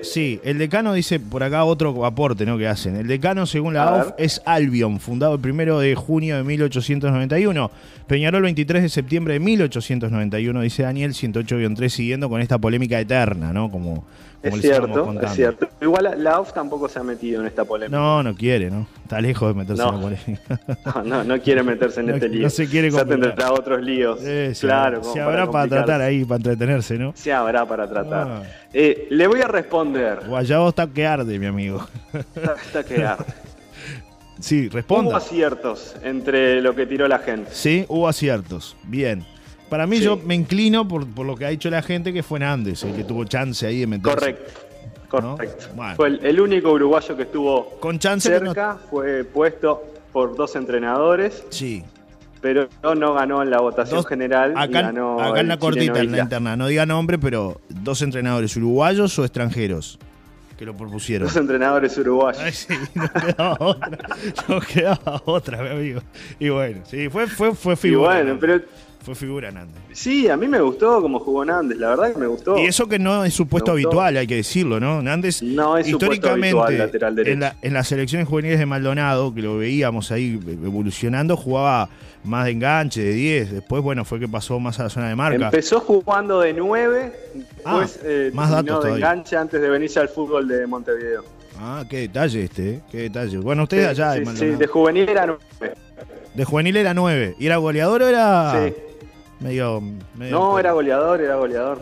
sí, 0.02 0.40
el 0.44 0.58
decano 0.58 0.94
dice 0.94 1.20
por 1.20 1.44
acá 1.44 1.64
otro 1.64 2.06
aporte 2.06 2.46
¿no? 2.46 2.58
que 2.58 2.68
hacen. 2.68 2.96
El 2.96 3.08
decano, 3.08 3.46
según 3.46 3.74
la 3.74 3.84
AUF, 3.84 4.14
es 4.18 4.42
Albion, 4.46 5.00
fundado 5.00 5.36
el 5.36 5.40
primero 5.40 5.80
de 5.80 5.96
junio 5.96 6.38
de 6.38 6.44
1891. 6.44 7.72
Peñarol, 8.08 8.44
23 8.44 8.84
de 8.84 8.90
septiembre 8.90 9.34
de 9.36 9.40
1891, 9.40 10.62
dice 10.62 10.84
Daniel, 10.84 11.14
108-3, 11.14 11.90
siguiendo 11.90 12.30
con 12.30 12.42
esta 12.42 12.58
polémica 12.58 13.00
eterna, 13.00 13.52
¿no? 13.52 13.72
Como, 13.72 14.06
es 14.46 14.62
cierto, 14.62 15.14
es 15.22 15.32
cierto. 15.32 15.68
Igual 15.82 16.16
la, 16.18 16.32
AUF 16.32 16.54
tampoco 16.54 16.88
se 16.88 17.00
ha 17.00 17.04
metido 17.04 17.42
en 17.42 17.48
esta 17.48 17.66
polémica. 17.66 17.98
No, 17.98 18.24
no 18.24 18.36
quiere, 18.36 18.70
¿no? 18.70 18.88
Está 19.04 19.20
lejos 19.22 19.50
de 19.50 19.54
meterse 19.54 19.84
en 19.84 19.92
la 19.92 20.02
polémica. 20.02 20.60
No, 21.06 21.24
no, 21.24 21.40
quiere 21.40 21.64
meterse 21.64 22.02
en 22.02 22.10
este 22.12 22.30
lío. 22.30 22.44
No 22.44 22.50
se 22.50 22.68
quiere 22.68 22.90
Ya 22.92 23.06
tendrá 23.06 23.52
otros 23.52 23.82
líos. 23.82 24.20
claro. 24.60 25.04
Se 25.04 25.20
habrá 25.20 25.50
para, 25.50 25.68
tratar 25.68 26.02
ahí, 26.02 26.24
para 26.26 26.38
entretenerse, 26.38 26.98
¿no? 26.98 27.14
Se 27.16 27.32
habrá 27.32 27.66
para 27.66 27.88
tratar. 27.88 28.28
Ah. 28.28 28.44
Eh, 28.74 29.08
le 29.10 29.28
voy 29.28 29.42
a 29.42 29.48
responder. 29.48 30.20
Guayabo 30.28 30.70
está 30.70 30.88
que 30.88 31.06
arde, 31.06 31.40
mi 31.40 31.46
amigo. 31.46 31.86
Está, 32.36 32.84
que 32.84 33.04
arde. 33.04 33.26
Sí, 34.40 34.68
responda. 34.68 35.12
Hubo 35.12 35.18
aciertos 35.18 35.96
entre 36.04 36.62
lo 36.62 36.76
que 36.76 36.86
tiró 36.86 37.08
la 37.08 37.20
gente. 37.20 37.50
Sí, 37.54 37.86
hubo 37.88 38.08
aciertos. 38.08 38.76
Bien. 38.84 39.26
Para 39.70 39.88
mí, 39.88 40.00
yo 40.00 40.18
me 40.18 40.36
inclino 40.36 40.88
por, 40.88 41.06
lo 41.26 41.36
que 41.36 41.46
ha 41.46 41.50
dicho 41.50 41.70
la 41.70 41.82
gente 41.82 42.14
que 42.14 42.24
fue 42.24 42.40
Nández, 42.40 42.84
el 42.84 42.96
que 42.96 43.04
tuvo 43.04 43.26
chance 43.26 43.66
ahí 43.66 43.80
de 43.80 43.88
meterse. 43.88 44.16
Correcto. 44.16 44.66
Correcto. 45.10 45.68
Fue 45.96 46.08
el, 46.22 46.40
único 46.40 46.72
uruguayo 46.72 47.16
que 47.16 47.24
estuvo 47.24 47.78
Con 47.80 48.00
chance 48.00 48.28
cerca, 48.28 48.78
fue 48.90 49.24
puesto 49.24 49.84
por 50.12 50.36
dos 50.36 50.56
entrenadores. 50.56 51.44
Sí. 51.50 51.84
Pero 52.42 52.68
no 52.84 53.14
ganó 53.14 53.42
en 53.42 53.50
la 53.50 53.60
votación 53.60 54.04
general. 54.04 54.54
Acá, 54.56 54.90
acá 54.90 55.40
en 55.40 55.48
la 55.48 55.58
cortita, 55.58 56.00
en 56.00 56.12
la 56.12 56.20
interna, 56.20 56.56
no 56.56 56.68
diga 56.68 56.86
nombre, 56.86 57.18
pero 57.18 57.62
dos 57.70 58.02
entrenadores 58.02 58.56
uruguayos 58.56 59.18
o 59.18 59.24
extranjeros 59.24 60.00
que 60.58 60.66
lo 60.66 60.76
propusieron. 60.76 61.28
Dos 61.28 61.38
entrenadores 61.38 61.98
uruguayos. 61.98 62.42
Ay, 62.42 62.52
sí, 62.54 62.74
no 62.94 63.10
quedaba 63.12 63.58
otra. 63.60 64.00
No 64.48 64.60
quedaba 64.62 65.22
otra, 65.26 65.64
mi 65.64 65.70
amigo. 65.70 66.02
Y 66.40 66.50
bueno, 66.50 66.82
sí, 66.86 67.10
fue, 67.10 67.28
fue, 67.28 67.54
fue 67.56 67.76
figura. 67.76 68.20
Y 68.20 68.24
bueno, 68.24 68.38
pero 68.40 68.62
fue 69.06 69.14
figura 69.14 69.52
Nández. 69.52 69.76
Sí, 69.94 70.28
a 70.28 70.36
mí 70.36 70.48
me 70.48 70.60
gustó 70.60 71.00
como 71.00 71.20
jugó 71.20 71.46
Nández, 71.46 71.78
la 71.78 71.90
verdad 71.90 72.12
que 72.12 72.20
me 72.20 72.26
gustó. 72.26 72.58
Y 72.58 72.66
eso 72.66 72.88
que 72.88 72.98
no 72.98 73.24
es 73.24 73.34
su 73.36 73.48
puesto 73.48 73.72
habitual, 73.72 74.18
hay 74.18 74.26
que 74.26 74.38
decirlo, 74.38 74.80
¿no? 74.80 75.02
Nández, 75.04 75.44
no 75.44 75.78
es 75.78 75.88
históricamente, 75.88 76.58
habitual, 76.58 76.78
lateral 76.80 77.28
en, 77.28 77.40
la, 77.40 77.56
en 77.62 77.74
las 77.74 77.88
selecciones 77.88 78.28
juveniles 78.28 78.58
de 78.58 78.66
Maldonado, 78.66 79.34
que 79.34 79.44
lo 79.44 79.58
veíamos 79.58 80.12
ahí 80.12 80.40
evolucionando, 80.64 81.38
jugaba 81.38 81.88
más 82.24 82.46
de 82.46 82.52
enganche, 82.52 83.02
de 83.02 83.14
10. 83.14 83.52
Después, 83.52 83.84
bueno, 83.84 84.04
fue 84.06 84.20
que 84.20 84.28
pasó 84.28 84.60
más 84.60 84.80
a 84.80 84.84
la 84.84 84.90
zona 84.90 85.10
de 85.10 85.16
marca. 85.16 85.46
Empezó 85.46 85.80
jugando 85.80 86.40
de 86.40 86.54
9, 86.54 87.14
ah, 87.64 87.80
después 87.80 88.00
eh, 88.04 88.32
más 88.34 88.50
datos 88.50 88.84
de 88.84 88.92
enganche 88.92 89.38
antes 89.38 89.62
de 89.62 89.70
venirse 89.70 90.00
al 90.00 90.10
fútbol 90.10 90.48
de 90.48 90.66
Montevideo. 90.66 91.24
Ah, 91.60 91.86
qué 91.88 92.00
detalle 92.00 92.44
este, 92.44 92.70
¿eh? 92.70 92.82
qué 92.92 92.98
detalle. 93.04 93.38
Bueno, 93.38 93.64
usted 93.64 93.86
allá 93.86 94.14
de 94.14 94.26
Maldonado. 94.26 94.54
Sí, 94.54 94.60
de 94.60 94.68
juvenil 94.68 95.08
era 95.08 95.26
9. 95.28 95.76
De 96.34 96.44
juvenil 96.44 96.76
era 96.76 96.94
9. 96.94 97.36
¿Y 97.40 97.46
era 97.46 97.58
goleador 97.58 98.02
o 98.02 98.08
era...? 98.08 98.66
Sí. 98.66 98.74
Medio, 99.40 99.84
no, 100.16 100.58
era 100.58 100.72
goleador, 100.72 101.22
era 101.22 101.36
goleador. 101.36 101.80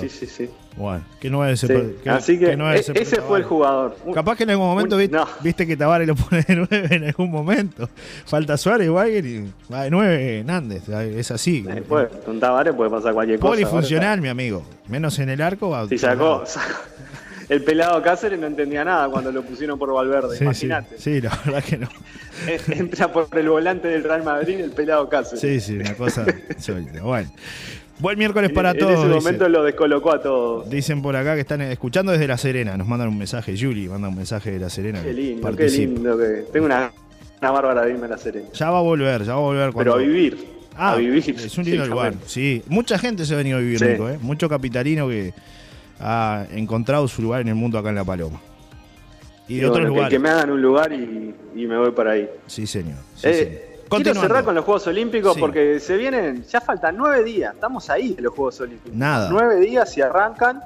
sí, 0.00 0.08
sí, 0.08 0.26
sí, 0.26 0.50
Bueno, 0.76 1.04
que 1.20 1.30
no 1.30 1.46
es 1.46 1.62
ese. 1.62 1.94
Así 2.06 2.36
que 2.38 2.52
e- 2.52 2.74
ese, 2.94 3.20
fue 3.20 3.38
el 3.38 3.44
jugador. 3.44 3.96
Capaz 4.12 4.36
que 4.36 4.42
en 4.42 4.50
algún 4.50 4.66
momento 4.66 4.96
viste, 4.96 5.66
que 5.66 5.76
Tavares 5.76 6.08
lo 6.08 6.16
pone 6.16 6.42
de 6.42 6.56
9 6.56 6.88
en 6.90 7.04
algún 7.04 7.30
momento. 7.30 7.88
Falta 8.24 8.56
Suárez, 8.56 8.90
Wagner 8.90 9.24
y 9.24 9.52
va 9.72 9.84
de 9.84 9.90
9 9.90 10.42
Nández. 10.44 10.88
Es 10.88 11.30
así. 11.30 11.62
Después, 11.62 12.08
con 12.24 12.40
Tavares 12.40 12.74
puede 12.74 12.90
pasar 12.90 13.14
cualquier 13.14 13.38
cosa. 13.38 13.50
Polifuncional, 13.52 14.20
mi 14.20 14.28
amigo. 14.28 14.64
Menos 14.88 15.18
en 15.20 15.28
el 15.28 15.40
arco. 15.40 15.70
Va, 15.70 15.88
si 15.88 15.98
sacó, 15.98 16.42
el 17.48 17.62
pelado 17.62 18.02
Cáceres 18.02 18.38
no 18.38 18.46
entendía 18.46 18.84
nada 18.84 19.08
cuando 19.08 19.30
lo 19.30 19.42
pusieron 19.42 19.78
por 19.78 19.92
Valverde, 19.92 20.38
imagínate. 20.40 20.98
Sí, 20.98 21.20
la 21.20 21.38
verdad 21.44 21.64
que 21.64 21.78
no. 21.78 21.88
Entra 22.68 23.12
por 23.12 23.28
el 23.36 23.48
volante 23.48 23.88
del 23.88 24.04
Real 24.04 24.24
Madrid 24.24 24.60
el 24.60 24.70
pelado 24.70 25.08
Cáceres. 25.08 25.40
Sí, 25.40 25.60
sí, 25.60 25.78
una 25.78 25.94
cosa 25.94 26.26
Bueno. 27.02 27.30
Buen 27.98 28.18
miércoles 28.18 28.52
para 28.52 28.74
todos. 28.74 28.92
En 28.92 28.98
ese 28.98 29.08
momento 29.08 29.48
lo 29.48 29.62
descolocó 29.62 30.12
a 30.12 30.20
todos. 30.20 30.68
Dicen 30.68 31.00
por 31.00 31.16
acá 31.16 31.34
que 31.34 31.40
están 31.40 31.62
escuchando 31.62 32.12
desde 32.12 32.26
La 32.26 32.36
Serena. 32.36 32.76
Nos 32.76 32.86
mandan 32.86 33.08
un 33.08 33.16
mensaje. 33.16 33.56
Yuli 33.56 33.88
manda 33.88 34.08
un 34.08 34.16
mensaje 34.16 34.50
de 34.50 34.58
La 34.58 34.68
Serena. 34.68 35.02
Qué 35.02 35.14
lindo, 35.14 35.56
qué 35.56 35.68
lindo. 35.68 36.18
Que... 36.18 36.44
Tengo 36.52 36.66
una, 36.66 36.92
una 37.40 37.50
bárbara 37.50 37.86
de 37.86 37.92
irme 37.92 38.04
a 38.04 38.10
La 38.10 38.18
Serena. 38.18 38.48
Ya 38.52 38.70
va 38.70 38.80
a 38.80 38.82
volver, 38.82 39.22
ya 39.22 39.32
va 39.32 39.38
a 39.38 39.42
volver. 39.42 39.72
Pero 39.74 39.94
a 39.94 39.96
vivir. 39.96 40.46
Ah, 40.76 40.92
a 40.92 40.96
vivir. 40.96 41.36
Es 41.38 41.56
un 41.56 41.64
lindo 41.64 41.86
lugar. 41.86 42.12
Sí, 42.26 42.62
mucha 42.68 42.98
gente 42.98 43.24
se 43.24 43.32
ha 43.32 43.38
venido 43.38 43.56
a 43.56 43.60
vivir, 43.60 43.80
Nico. 43.80 44.10
¿eh? 44.10 44.18
Mucho 44.20 44.46
capitalino 44.46 45.08
que 45.08 45.32
ha 46.00 46.46
encontrado 46.50 47.08
su 47.08 47.22
lugar 47.22 47.40
en 47.40 47.48
el 47.48 47.54
mundo 47.54 47.78
acá 47.78 47.90
en 47.90 47.94
La 47.96 48.04
Paloma. 48.04 48.40
Y 49.48 49.58
de 49.58 49.66
otros 49.68 49.86
lugares. 49.86 50.10
Que, 50.10 50.18
me 50.18 50.28
hagan 50.28 50.50
un 50.50 50.60
lugar 50.60 50.92
y, 50.92 51.34
me 51.54 51.78
voy 51.78 51.92
para 51.92 52.12
ahí. 52.12 52.28
Sí, 52.46 52.66
señor. 52.66 52.98
Eh, 53.22 53.80
quiero 53.88 54.14
cerrar 54.14 54.44
con 54.44 54.54
los 54.54 54.64
Juegos 54.64 54.86
Olímpicos 54.86 55.36
porque 55.38 55.78
se 55.80 55.96
vienen, 55.96 56.44
ya 56.44 56.60
faltan 56.60 56.96
nueve 56.96 57.22
días, 57.22 57.54
estamos 57.54 57.88
ahí 57.90 58.14
en 58.18 58.24
los 58.24 58.34
Juegos 58.34 58.60
Olímpicos. 58.60 58.96
Nada. 58.96 59.28
Nueve 59.30 59.60
días 59.60 59.96
y 59.96 60.02
arrancan. 60.02 60.62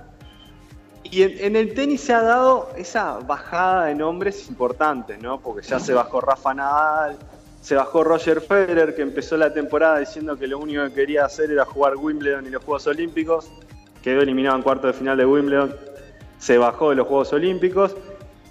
Y 1.05 1.23
en, 1.23 1.57
el 1.57 1.75
tenis 1.75 2.03
se 2.03 2.13
ha 2.13 2.23
dado 2.23 2.71
esa 2.77 3.19
bajada 3.19 3.87
de 3.87 3.95
nombres 3.95 4.49
importantes, 4.49 5.21
¿no? 5.21 5.41
Porque 5.41 5.67
ya 5.67 5.81
se 5.81 5.93
bajó 5.93 6.21
Rafa 6.21 6.55
Nadal, 6.55 7.17
se 7.61 7.75
bajó 7.75 8.05
Roger 8.05 8.41
Federer, 8.41 8.95
que 8.95 9.03
empezó 9.03 9.37
la 9.37 9.53
temporada 9.53 9.99
diciendo 9.99 10.39
que 10.39 10.47
lo 10.47 10.59
único 10.59 10.85
que 10.85 10.93
quería 10.93 11.25
hacer 11.25 11.51
era 11.51 11.65
jugar 11.65 11.97
Wimbledon 11.97 12.47
y 12.47 12.51
los 12.51 12.63
Juegos 12.63 12.87
Olímpicos 12.87 13.51
quedó 14.03 14.23
eliminado 14.23 14.57
en 14.57 14.63
cuarto 14.63 14.87
de 14.87 14.93
final 14.93 15.17
de 15.17 15.27
Wimbledon, 15.27 15.75
se 16.39 16.59
bajó 16.59 16.91
de 16.91 16.97
los 16.97 17.07
Juegos 17.07 17.33
Olímpicos. 17.33 17.97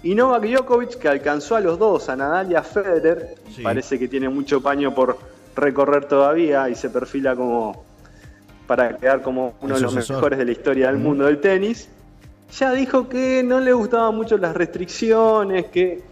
Y 0.02 0.14
Novak 0.14 0.44
Djokovic, 0.44 0.98
que 0.98 1.08
alcanzó 1.08 1.56
a 1.56 1.60
los 1.60 1.78
dos, 1.78 2.08
a 2.08 2.16
Nadal 2.16 2.50
y 2.50 2.54
a 2.54 2.62
Federer, 2.62 3.34
parece 3.62 3.98
que 3.98 4.08
tiene 4.08 4.28
mucho 4.30 4.62
paño 4.62 4.94
por 4.94 5.18
recorrer 5.54 6.06
todavía 6.06 6.68
y 6.70 6.74
se 6.74 6.88
perfila 6.88 7.36
como 7.36 7.84
para 8.66 8.96
quedar 8.96 9.20
como 9.20 9.54
uno 9.60 9.74
de 9.74 9.80
los 9.80 9.94
mejores 9.94 10.38
de 10.38 10.44
la 10.44 10.52
historia 10.52 10.86
del 10.86 10.96
mundo 10.96 11.26
del 11.26 11.40
tenis. 11.40 11.88
Ya 12.58 12.72
dijo 12.72 13.08
que 13.08 13.42
no 13.42 13.60
le 13.60 13.72
gustaban 13.72 14.14
mucho 14.14 14.38
las 14.38 14.54
restricciones, 14.54 15.66
que 15.66 16.02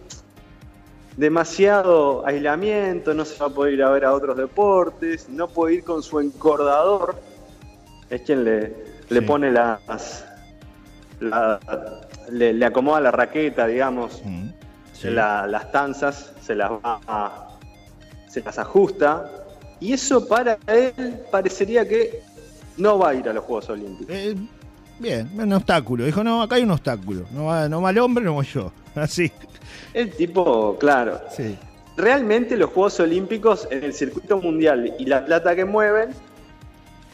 demasiado 1.16 2.26
aislamiento, 2.26 3.14
no 3.14 3.24
se 3.24 3.38
va 3.38 3.46
a 3.46 3.50
poder 3.50 3.74
ir 3.74 3.82
a 3.82 3.90
ver 3.90 4.04
a 4.04 4.12
otros 4.12 4.36
deportes, 4.36 5.28
no 5.28 5.48
puede 5.48 5.76
ir 5.76 5.84
con 5.84 6.02
su 6.02 6.20
encordador, 6.20 7.16
es 8.10 8.20
quien 8.22 8.44
le, 8.44 8.87
le 9.08 9.22
pone 9.22 9.50
las. 9.50 10.24
le, 12.30 12.64
acomoda 12.64 13.00
la 13.00 13.10
raqueta, 13.10 13.66
digamos, 13.66 14.22
mm, 14.24 14.48
las 15.04 15.72
tanzas, 15.72 16.32
se 16.40 16.54
las 16.54 16.70
va 16.70 17.48
se 18.28 18.42
las 18.42 18.58
ajusta. 18.58 19.30
Y 19.80 19.92
eso 19.92 20.26
para 20.26 20.58
él 20.66 21.20
parecería 21.30 21.86
que 21.86 22.22
no 22.76 22.98
va 22.98 23.10
a 23.10 23.14
ir 23.14 23.28
a 23.28 23.32
los 23.32 23.44
Juegos 23.44 23.70
Olímpicos. 23.70 24.14
Eh, 24.14 24.36
bien, 24.98 25.30
un 25.36 25.52
obstáculo. 25.52 26.04
Dijo, 26.04 26.22
no, 26.24 26.42
acá 26.42 26.56
hay 26.56 26.62
un 26.62 26.70
obstáculo. 26.70 27.24
No 27.32 27.46
va, 27.46 27.68
no 27.68 27.80
va 27.82 27.90
el 27.90 27.98
hombre, 27.98 28.24
no 28.24 28.34
voy 28.34 28.46
yo. 28.46 28.72
Así. 28.94 29.30
El 29.94 30.10
tipo, 30.10 30.76
claro. 30.78 31.20
Sí. 31.30 31.56
Realmente 31.96 32.56
los 32.56 32.70
Juegos 32.70 33.00
Olímpicos 33.00 33.66
en 33.70 33.84
el 33.84 33.92
circuito 33.92 34.40
mundial 34.40 34.94
y 34.98 35.06
la 35.06 35.24
plata 35.24 35.56
que 35.56 35.64
mueven 35.64 36.10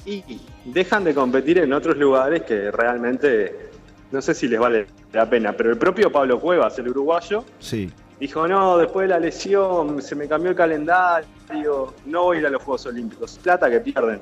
y 0.07 0.41
dejan 0.65 1.05
de 1.05 1.15
competir 1.15 1.59
en 1.59 1.73
otros 1.73 1.97
lugares 1.97 2.43
que 2.43 2.71
realmente 2.71 3.71
no 4.15 4.23
sé 4.23 4.33
si 4.33 4.47
les 4.47 4.61
vale 4.61 4.87
la 5.13 5.29
pena, 5.29 5.53
pero 5.53 5.71
el 5.71 5.77
propio 5.77 6.11
Pablo 6.11 6.41
Cuevas, 6.41 6.79
el 6.79 6.89
uruguayo, 6.89 7.45
sí. 7.59 7.91
dijo, 8.21 8.47
no, 8.47 8.79
después 8.79 9.09
de 9.09 9.15
la 9.15 9.19
lesión 9.19 10.01
se 10.01 10.15
me 10.15 10.29
cambió 10.29 10.51
el 10.51 10.57
calendario, 10.57 11.95
no 12.07 12.23
voy 12.23 12.37
a 12.37 12.41
ir 12.41 12.47
a 12.47 12.51
los 12.51 12.63
Juegos 12.63 12.87
Olímpicos. 12.87 13.41
Plata 13.43 13.69
que 13.69 13.81
pierden, 13.81 14.21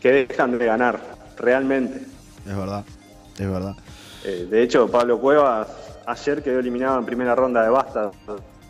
que 0.00 0.26
dejan 0.26 0.56
de 0.56 0.64
ganar, 0.64 0.98
realmente. 1.36 2.00
Es 2.46 2.56
verdad, 2.56 2.82
es 3.38 3.50
verdad. 3.50 3.76
Eh, 4.24 4.46
de 4.50 4.62
hecho, 4.62 4.90
Pablo 4.90 5.20
Cuevas 5.20 5.68
ayer 6.06 6.42
quedó 6.42 6.60
eliminado 6.60 6.98
en 6.98 7.04
primera 7.04 7.34
ronda 7.34 7.62
de 7.62 7.68
Basta, 7.68 8.10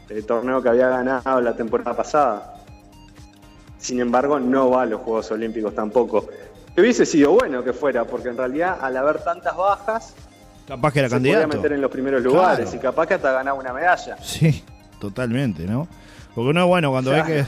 el 0.09 0.27
torneo 0.27 0.61
que 0.61 0.69
había 0.69 0.89
ganado 0.89 1.41
la 1.41 1.55
temporada 1.55 1.97
pasada. 1.97 2.54
Sin 3.85 4.01
embargo, 4.01 4.41
no 4.41 4.71
va 4.71 4.85
a 4.85 4.87
los 4.87 5.03
Juegos 5.03 5.31
Olímpicos 5.31 5.75
tampoco. 5.75 6.27
Hubiese 6.75 7.05
sido 7.05 7.33
bueno 7.33 7.63
que 7.63 7.75
fuera, 7.75 8.07
porque 8.07 8.31
en 8.31 8.39
realidad 8.39 8.79
al 8.81 8.97
haber 8.97 9.23
tantas 9.23 9.55
bajas, 9.55 10.15
capaz 10.67 10.91
que 10.91 11.01
era 11.01 11.09
se 11.11 11.17
candidato. 11.17 11.49
meter 11.49 11.73
en 11.73 11.83
los 11.83 11.91
primeros 11.91 12.23
lugares 12.23 12.73
y 12.73 12.79
capaz 12.79 13.07
que 13.07 13.13
hasta 13.13 13.33
ganaba 13.33 13.59
una 13.59 13.75
medalla. 13.75 14.17
Sí, 14.23 14.65
totalmente, 14.99 15.67
¿no? 15.67 15.87
Porque 16.35 16.55
no 16.55 16.63
es 16.63 16.67
bueno 16.67 16.93
cuando 16.93 17.11
ves 17.11 17.25
que. 17.25 17.45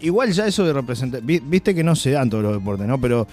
Igual 0.00 0.32
ya 0.32 0.44
eso 0.44 0.64
de 0.64 0.72
representar. 0.72 1.20
Viste 1.22 1.72
que 1.72 1.84
no 1.84 1.94
se 1.94 2.10
dan 2.10 2.28
todos 2.28 2.42
los 2.42 2.54
deportes, 2.54 2.88
¿no? 2.88 3.00
Pero 3.00 3.28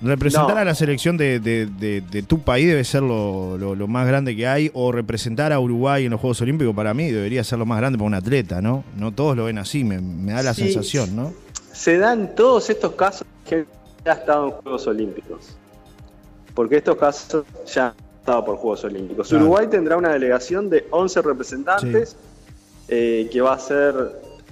representar 0.00 0.56
a 0.56 0.64
la 0.64 0.74
selección 0.74 1.18
de, 1.18 2.24
tu 2.26 2.40
país 2.40 2.66
debe 2.66 2.84
ser 2.84 3.02
lo, 3.02 3.86
más 3.88 4.06
grande 4.06 4.34
que 4.34 4.48
hay. 4.48 4.70
O 4.72 4.90
representar 4.90 5.52
a 5.52 5.60
Uruguay 5.60 6.06
en 6.06 6.12
los 6.12 6.20
Juegos 6.22 6.40
Olímpicos 6.40 6.74
para 6.74 6.94
mí 6.94 7.10
debería 7.10 7.44
ser 7.44 7.58
lo 7.58 7.66
más 7.66 7.78
grande 7.78 7.98
para 7.98 8.06
un 8.06 8.14
atleta, 8.14 8.62
¿no? 8.62 8.84
No 8.96 9.12
todos 9.12 9.36
lo 9.36 9.44
ven 9.44 9.58
así, 9.58 9.84
me, 9.84 10.32
da 10.32 10.42
la 10.42 10.54
sensación, 10.54 11.14
¿no? 11.14 11.44
Se 11.74 11.98
dan 11.98 12.34
todos 12.34 12.70
estos 12.70 12.92
casos 12.92 13.26
que 13.44 13.66
ya 14.04 14.12
ha 14.12 14.14
estado 14.14 14.46
en 14.46 14.50
Juegos 14.52 14.86
Olímpicos. 14.86 15.56
Porque 16.54 16.76
estos 16.76 16.96
casos 16.96 17.44
ya 17.66 17.88
han 17.88 17.94
estado 18.20 18.44
por 18.44 18.56
Juegos 18.56 18.84
Olímpicos. 18.84 19.32
Uruguay 19.32 19.66
tendrá 19.66 19.96
una 19.96 20.10
delegación 20.10 20.70
de 20.70 20.86
11 20.90 21.22
representantes 21.22 22.16
eh, 22.88 23.28
que 23.32 23.40
va 23.40 23.54
a 23.54 23.58
ser 23.58 23.94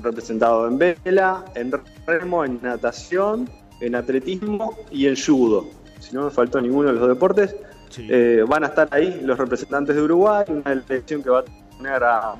representado 0.02 0.66
en 0.66 0.78
vela, 0.78 1.44
en 1.54 1.72
remo, 2.06 2.44
en 2.44 2.58
natación, 2.60 3.48
en 3.80 3.94
atletismo 3.94 4.76
y 4.90 5.06
en 5.06 5.14
judo. 5.14 5.68
Si 6.00 6.14
no 6.14 6.24
me 6.24 6.30
faltó 6.30 6.60
ninguno 6.60 6.88
de 6.88 6.94
los 6.98 7.08
deportes, 7.08 7.54
eh, 7.98 8.44
van 8.48 8.64
a 8.64 8.68
estar 8.68 8.88
ahí 8.90 9.20
los 9.22 9.38
representantes 9.38 9.94
de 9.94 10.02
Uruguay, 10.02 10.44
una 10.48 10.70
delegación 10.70 11.22
que 11.22 11.30
va 11.30 11.40
a 11.40 11.44
tener 11.76 12.02
a 12.02 12.34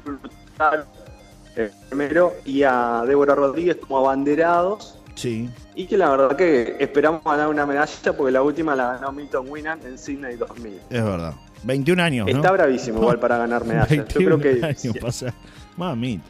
primero 1.89 2.35
y 2.45 2.63
a 2.63 3.03
Débora 3.07 3.35
Rodríguez 3.35 3.77
como 3.77 3.99
abanderados. 3.99 4.99
Sí. 5.15 5.51
Y 5.75 5.87
que 5.87 5.99
la 5.99 6.11
verdad 6.11 6.37
que 6.37 6.77
esperamos 6.81 7.23
ganar 7.23 7.49
una 7.49 7.67
medalla 7.67 8.13
porque 8.17 8.33
la 8.33 8.43
última 8.43 8.75
la 8.75 8.95
ganó 8.95 9.13
Milton 9.13 9.47
Winnan 9.49 9.81
en 9.85 9.99
Sydney 9.99 10.37
2000. 10.37 10.81
Es 10.91 11.05
verdad. 11.05 11.35
21 11.65 12.03
años. 12.03 12.29
Está 12.29 12.51
bravísimo 12.51 13.01
igual 13.01 13.19
para 13.19 13.39
ganar 13.39 13.65
medallas. 13.65 14.09
Yo 14.09 14.21
creo 14.21 14.39
que. 14.39 14.61
Años 14.65 14.97
pasa. 15.01 15.35
Mami. 15.77 16.21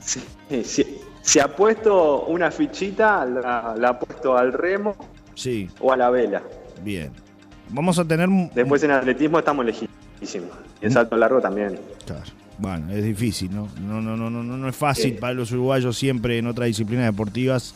Si, 1.25 1.39
ha 1.39 1.49
puesto 1.49 2.25
una 2.25 2.51
fichita, 2.51 3.25
la, 3.25 3.89
ha 3.89 3.99
puesto 3.99 4.37
al 4.37 4.53
remo 4.53 4.97
Sí. 5.35 5.71
O 5.81 5.93
a 5.93 5.97
la 5.97 6.11
vela. 6.11 6.43
Bien. 6.83 7.11
Vamos 7.71 7.99
a 7.99 8.05
tener. 8.05 8.29
Después 8.55 8.83
en 8.83 8.91
atletismo 8.91 9.39
estamos 9.39 9.65
lejísimos. 9.65 10.51
Y 10.81 10.87
en 10.87 10.91
salto 10.91 11.17
largo 11.17 11.41
también. 11.41 11.79
Claro. 12.05 12.42
Bueno, 12.63 12.93
es 12.93 13.03
difícil, 13.03 13.53
¿no? 13.53 13.69
No, 13.81 14.01
no, 14.01 14.17
no, 14.17 14.31
no, 14.31 14.43
no 14.45 14.69
es 14.69 14.77
fácil 14.77 15.17
para 15.17 15.35
los 15.35 15.51
uruguayos 15.51 15.99
siempre 15.99 16.39
en 16.39 16.47
otras 16.47 16.69
disciplinas 16.69 17.07
deportivas. 17.07 17.75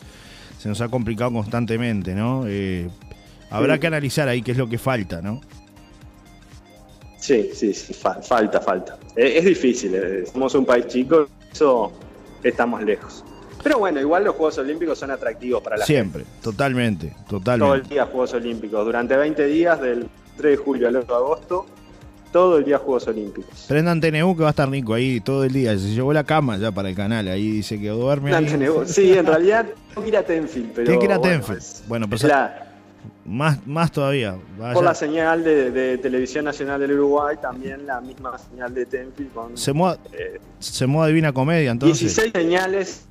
Se 0.59 0.69
nos 0.69 0.79
ha 0.79 0.87
complicado 0.87 1.33
constantemente, 1.33 2.15
¿no? 2.15 2.45
Eh, 2.47 2.87
habrá 3.49 3.79
que 3.79 3.87
analizar 3.87 4.29
ahí 4.29 4.41
qué 4.41 4.53
es 4.53 4.57
lo 4.57 4.69
que 4.69 4.77
falta, 4.77 5.21
¿no? 5.21 5.41
Sí, 7.19 7.49
sí, 7.53 7.73
sí, 7.73 7.93
falta, 7.93 8.61
falta. 8.61 8.97
Es, 9.13 9.43
difícil, 9.43 9.93
eh, 9.93 10.23
somos 10.31 10.55
un 10.55 10.65
país 10.65 10.87
chico, 10.87 11.27
eso 11.51 11.91
estamos 12.41 12.81
lejos. 12.81 13.25
Pero 13.61 13.79
bueno, 13.79 13.99
igual 13.99 14.23
los 14.23 14.35
Juegos 14.35 14.57
Olímpicos 14.59 14.97
son 14.97 15.11
atractivos 15.11 15.61
para 15.61 15.75
la 15.75 15.85
Siempre, 15.85 16.23
totalmente, 16.41 17.13
totalmente. 17.27 17.65
Todo 17.65 17.75
el 17.75 17.89
día 17.89 18.05
Juegos 18.05 18.33
Olímpicos, 18.33 18.85
durante 18.85 19.17
20 19.17 19.45
días, 19.47 19.81
del 19.81 20.07
3 20.37 20.57
de 20.57 20.63
julio 20.63 20.87
al 20.87 20.95
8 20.95 21.07
de 21.07 21.13
agosto, 21.13 21.65
todo 22.31 22.57
el 22.57 22.65
día 22.65 22.77
Juegos 22.77 23.07
Olímpicos. 23.07 23.65
Prendan 23.67 23.99
TNU 23.99 24.35
que 24.35 24.43
va 24.43 24.49
a 24.49 24.51
estar 24.51 24.69
rico 24.69 24.93
ahí 24.93 25.19
todo 25.19 25.43
el 25.43 25.53
día. 25.53 25.77
Se 25.77 25.89
llevó 25.89 26.13
la 26.13 26.23
cama 26.23 26.57
ya 26.57 26.71
para 26.71 26.89
el 26.89 26.95
canal, 26.95 27.27
ahí 27.27 27.51
dice 27.51 27.79
que 27.79 27.89
duerme. 27.89 28.33
Ahí. 28.33 28.47
Sí, 28.85 29.13
en 29.13 29.25
realidad 29.25 29.65
tengo 29.89 30.03
que 30.03 30.09
ir 30.09 30.17
a 30.17 30.23
Tenfield. 30.23 30.71
Pero, 30.73 30.85
Tiene 30.85 30.99
que 30.99 31.05
ir 31.05 31.11
a 31.11 31.21
Tenfield. 31.21 31.63
Bueno, 31.87 32.09
pues 32.09 32.25
más, 33.25 33.65
más 33.67 33.91
todavía. 33.91 34.37
Por 34.73 34.83
la 34.83 34.95
señal 34.95 35.43
de, 35.43 35.97
Televisión 35.97 36.45
Nacional 36.45 36.79
del 36.79 36.93
Uruguay, 36.93 37.35
también 37.41 37.85
la 37.85 37.99
misma 37.99 38.37
señal 38.37 38.73
de 38.73 38.85
Tenfield. 38.85 39.33
Con, 39.33 39.57
se 39.57 39.73
mueve, 39.73 39.99
eh, 40.13 40.39
se 40.59 40.85
Divina 40.85 41.33
Comedia, 41.33 41.71
entonces. 41.71 41.99
16 41.99 42.31
señales 42.33 43.05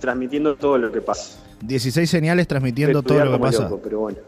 transmitiendo 0.00 0.54
todo 0.56 0.78
lo 0.78 0.92
que 0.92 1.00
pasa. 1.00 1.38
16 1.62 2.08
señales 2.08 2.46
transmitiendo 2.46 3.02
todo 3.02 3.24
lo 3.24 3.32
que 3.32 3.38
pasa. 3.38 3.70
pero 3.82 4.00
bueno. 4.00 4.18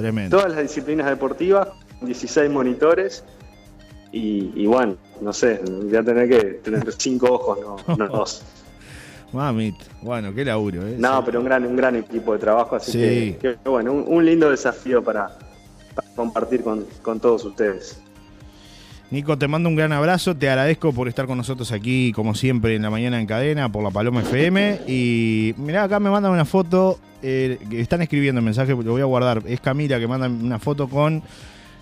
Tremendo. 0.00 0.36
Todas 0.36 0.52
las 0.52 0.62
disciplinas 0.62 1.06
deportivas, 1.06 1.68
16 2.00 2.50
monitores. 2.50 3.24
Y, 4.12 4.66
bueno, 4.66 4.96
no 5.20 5.32
sé, 5.32 5.60
voy 5.64 5.94
a 5.94 6.02
tener 6.02 6.28
que 6.28 6.44
tener 6.64 6.92
cinco 6.98 7.32
ojos, 7.32 7.58
no, 7.96 8.08
dos. 8.08 8.42
Mamit, 9.32 9.76
bueno, 10.02 10.34
qué 10.34 10.44
laburo, 10.44 10.84
¿eh? 10.84 10.96
No, 10.98 11.24
pero 11.24 11.38
un 11.38 11.44
gran, 11.44 11.64
un 11.64 11.76
gran 11.76 11.94
equipo 11.94 12.32
de 12.32 12.40
trabajo, 12.40 12.74
así 12.74 13.36
que, 13.40 13.58
bueno, 13.64 13.92
un, 13.92 14.24
lindo 14.24 14.50
desafío 14.50 15.04
para, 15.04 15.38
compartir 16.16 16.64
con, 16.64 16.84
con 17.02 17.20
todos 17.20 17.44
ustedes. 17.44 18.02
Nico, 19.10 19.36
te 19.36 19.48
mando 19.48 19.68
un 19.68 19.74
gran 19.74 19.92
abrazo, 19.92 20.36
te 20.36 20.48
agradezco 20.48 20.92
por 20.92 21.08
estar 21.08 21.26
con 21.26 21.36
nosotros 21.36 21.72
aquí, 21.72 22.12
como 22.12 22.36
siempre, 22.36 22.76
en 22.76 22.82
la 22.82 22.90
mañana 22.90 23.20
en 23.20 23.26
cadena, 23.26 23.70
por 23.70 23.82
la 23.82 23.90
Paloma 23.90 24.20
FM. 24.20 24.82
Y 24.86 25.52
mirá, 25.56 25.82
acá 25.82 25.98
me 25.98 26.10
mandan 26.10 26.30
una 26.30 26.44
foto, 26.44 27.00
eh, 27.20 27.58
están 27.72 28.02
escribiendo 28.02 28.38
el 28.38 28.44
mensaje, 28.44 28.70
lo 28.70 28.92
voy 28.92 29.02
a 29.02 29.06
guardar. 29.06 29.42
Es 29.46 29.60
Camila 29.60 29.98
que 29.98 30.06
manda 30.06 30.28
una 30.28 30.60
foto 30.60 30.86
con 30.88 31.24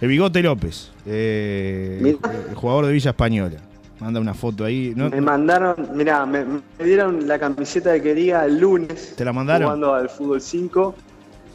el 0.01 0.09
Bigote 0.09 0.43
López, 0.43 0.91
eh, 1.05 2.17
el 2.49 2.55
jugador 2.55 2.87
de 2.87 2.93
Villa 2.93 3.11
Española. 3.11 3.59
Manda 4.01 4.21
una 4.21 4.33
foto 4.33 4.65
ahí. 4.65 4.95
Me 4.97 5.21
mandaron, 5.21 5.75
mirá, 5.93 6.25
me, 6.25 6.47
dieron 6.83 7.29
la 7.29 7.39
camiseta 7.39 7.93
que 7.95 8.03
quería 8.03 8.47
el 8.47 8.59
lunes. 8.59 9.15
¿Te 9.17 9.25
la 9.25 9.35
mandaron? 9.35 9.65
Jugando 9.65 9.93
al 9.93 10.09
fútbol 10.09 10.41
5. 10.41 10.95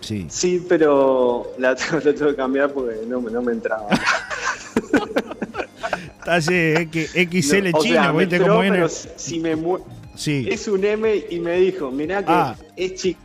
Sí. 0.01 0.27
Sí, 0.29 0.63
pero 0.69 1.47
la, 1.57 1.73
tengo 1.75 1.99
que 2.01 2.35
cambiar 2.35 2.71
porque 2.71 2.97
no, 3.07 3.21
no 3.21 3.41
me 3.41 3.53
entraba. 3.53 3.87
Talle 6.25 6.89
XL 6.91 7.71
chino, 7.81 8.15
¿viste 8.15 8.39
cómo 8.39 8.61
viene? 8.61 8.87
si 8.89 9.39
me 9.39 9.55
sí. 10.15 10.47
Es 10.49 10.67
un 10.67 10.83
M 10.83 11.25
y 11.29 11.39
me 11.39 11.59
dijo, 11.59 11.91
mirá 11.91 12.23
que 12.23 12.31
ah. 12.31 12.55
es 12.75 12.95
chico. 12.95 13.19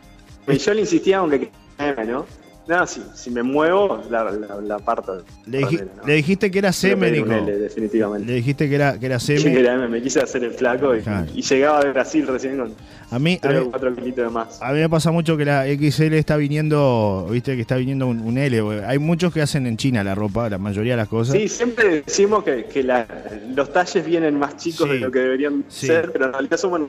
Yo 0.46 0.74
le 0.74 0.80
insistía 0.80 1.18
aunque 1.18 1.50
M, 1.78 2.04
¿no? 2.06 2.26
No, 2.68 2.86
si, 2.86 3.02
si 3.14 3.30
me 3.30 3.42
muevo, 3.42 4.02
la, 4.10 4.30
la, 4.30 4.78
parto. 4.78 5.24
Le, 5.46 5.66
dijiste 6.14 6.50
que 6.50 6.58
era 6.58 6.70
seme, 6.70 7.10
Nico. 7.10 7.30
definitivamente. 7.30 8.26
Le 8.26 8.34
dijiste 8.34 8.68
que 8.68 8.74
era, 8.74 8.98
que 9.00 9.06
era 9.06 9.18
seme. 9.18 9.40
Sí, 9.40 9.50
que 9.50 9.60
era 9.60 9.72
M. 9.72 9.88
Me 9.88 10.02
quise 10.02 10.20
hacer 10.20 10.44
el 10.44 10.52
flaco 10.52 10.94
y, 10.94 11.40
llegaba 11.40 11.82
de 11.82 11.92
Brasil 11.92 12.26
recién 12.26 12.58
con 12.58 12.74
a 13.10 13.18
mí, 13.18 13.38
3 13.40 13.60
o 13.60 13.70
4 13.70 13.96
kilitos 13.96 14.24
de 14.24 14.30
más. 14.30 14.60
A 14.60 14.72
mí 14.72 14.80
me 14.80 14.88
pasa 14.90 15.10
mucho 15.10 15.38
que 15.38 15.46
la 15.46 15.64
XL 15.64 16.12
está 16.12 16.36
viniendo, 16.36 17.26
viste 17.30 17.56
que 17.56 17.62
está 17.62 17.76
viniendo 17.76 18.06
un, 18.06 18.36
L. 18.36 18.84
Hay 18.86 18.98
muchos 18.98 19.32
que 19.32 19.40
hacen 19.40 19.66
en 19.66 19.78
China 19.78 20.04
la 20.04 20.14
ropa, 20.14 20.50
la 20.50 20.58
mayoría 20.58 20.92
de 20.92 20.98
las 20.98 21.08
cosas. 21.08 21.36
Sí, 21.36 21.48
siempre 21.48 22.02
decimos 22.02 22.44
que, 22.44 22.66
que 22.66 22.82
los 22.82 23.72
talles 23.72 24.04
vienen 24.04 24.38
más 24.38 24.58
chicos 24.58 24.90
de 24.90 24.98
lo 24.98 25.10
que 25.10 25.20
deberían 25.20 25.64
ser, 25.68 26.12
pero 26.12 26.26
en 26.26 26.32
realidad 26.34 26.58
somos 26.58 26.82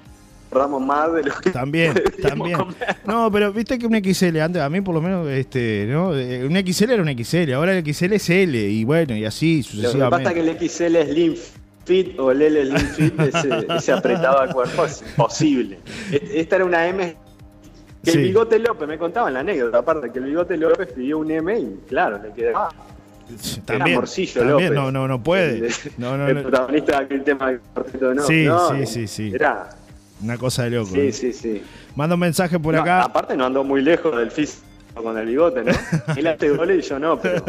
Ramos 0.51 0.81
más 0.81 1.13
de 1.13 1.23
lo 1.23 1.35
que 1.35 1.51
también 1.51 1.93
también. 2.21 2.57
no 3.05 3.31
pero 3.31 3.53
viste 3.53 3.77
que 3.77 3.85
un 3.85 3.93
XL 4.03 4.39
antes 4.39 4.61
a 4.61 4.69
mí 4.69 4.81
por 4.81 4.95
lo 4.95 5.01
menos 5.01 5.27
este 5.27 5.85
no 5.87 6.15
eh, 6.17 6.45
un 6.45 6.55
XL 6.55 6.91
era 6.91 7.03
un 7.03 7.23
XL 7.23 7.53
ahora 7.53 7.77
el 7.77 7.85
XL 7.85 8.13
es 8.13 8.29
L 8.29 8.57
y 8.57 8.83
bueno 8.83 9.15
y 9.15 9.25
así 9.25 9.61
sucesivamente 9.61 9.99
lo 9.99 10.05
que 10.05 10.23
pasa 10.23 10.29
es 10.29 10.33
que 10.33 10.49
el 10.49 10.69
XL 10.69 10.95
es 10.95 11.09
Slim 11.09 11.35
Fit 11.85 12.19
o 12.19 12.31
el 12.31 12.41
L 12.41 12.65
Slim 12.65 12.87
Fit 12.87 13.19
ese, 13.19 13.67
ese 13.77 13.91
apretado 13.91 14.39
al 14.39 14.53
cuerpo 14.53 14.85
es 14.85 15.01
imposible. 15.01 15.79
E, 16.11 16.31
esta 16.35 16.55
era 16.57 16.65
una 16.65 16.87
M 16.87 17.15
que 18.03 18.11
el 18.11 18.17
bigote 18.19 18.57
López 18.59 18.87
me 18.87 18.97
contaban 18.97 19.33
la 19.33 19.41
anécdota 19.41 19.79
aparte 19.79 20.11
que 20.11 20.19
el 20.19 20.25
bigote 20.25 20.57
López 20.57 20.93
pidió 20.93 21.19
un 21.19 21.29
M 21.29 21.59
y 21.59 21.79
claro 21.87 22.19
le 22.21 22.31
quedaba 22.31 22.69
también, 23.65 23.97
Morcillo 23.97 24.41
también 24.41 24.73
no, 24.73 24.91
no, 24.91 25.07
no 25.07 25.21
puede. 25.21 25.67
El, 25.67 25.73
no, 25.97 26.17
no, 26.17 26.27
el 26.27 26.41
protagonista 26.41 26.99
de 26.99 27.05
aquel 27.05 27.23
tema 27.23 27.47
del 27.47 27.59
cuarteto 27.59 28.13
no. 28.13 28.23
Sí, 28.23 28.47
sí, 28.47 28.85
sí, 28.85 29.07
sí. 29.07 29.31
Era 29.35 29.69
una 30.21 30.37
cosa 30.37 30.63
de 30.63 30.71
loco. 30.71 30.91
Sí, 30.91 30.99
¿eh? 30.99 31.11
sí, 31.13 31.33
sí. 31.33 31.61
Manda 31.95 32.15
un 32.15 32.21
mensaje 32.21 32.59
por 32.59 32.75
acá. 32.75 33.03
Aparte 33.03 33.35
no 33.35 33.45
ando 33.45 33.63
muy 33.63 33.81
lejos 33.81 34.15
del 34.17 34.31
físico 34.31 34.69
con 34.93 35.17
el 35.17 35.27
bigote, 35.27 35.63
¿no? 35.63 35.71
Él 36.17 36.27
hace 36.27 36.49
goles 36.49 36.85
y 36.85 36.89
yo 36.89 36.99
no, 36.99 37.19
pero... 37.19 37.43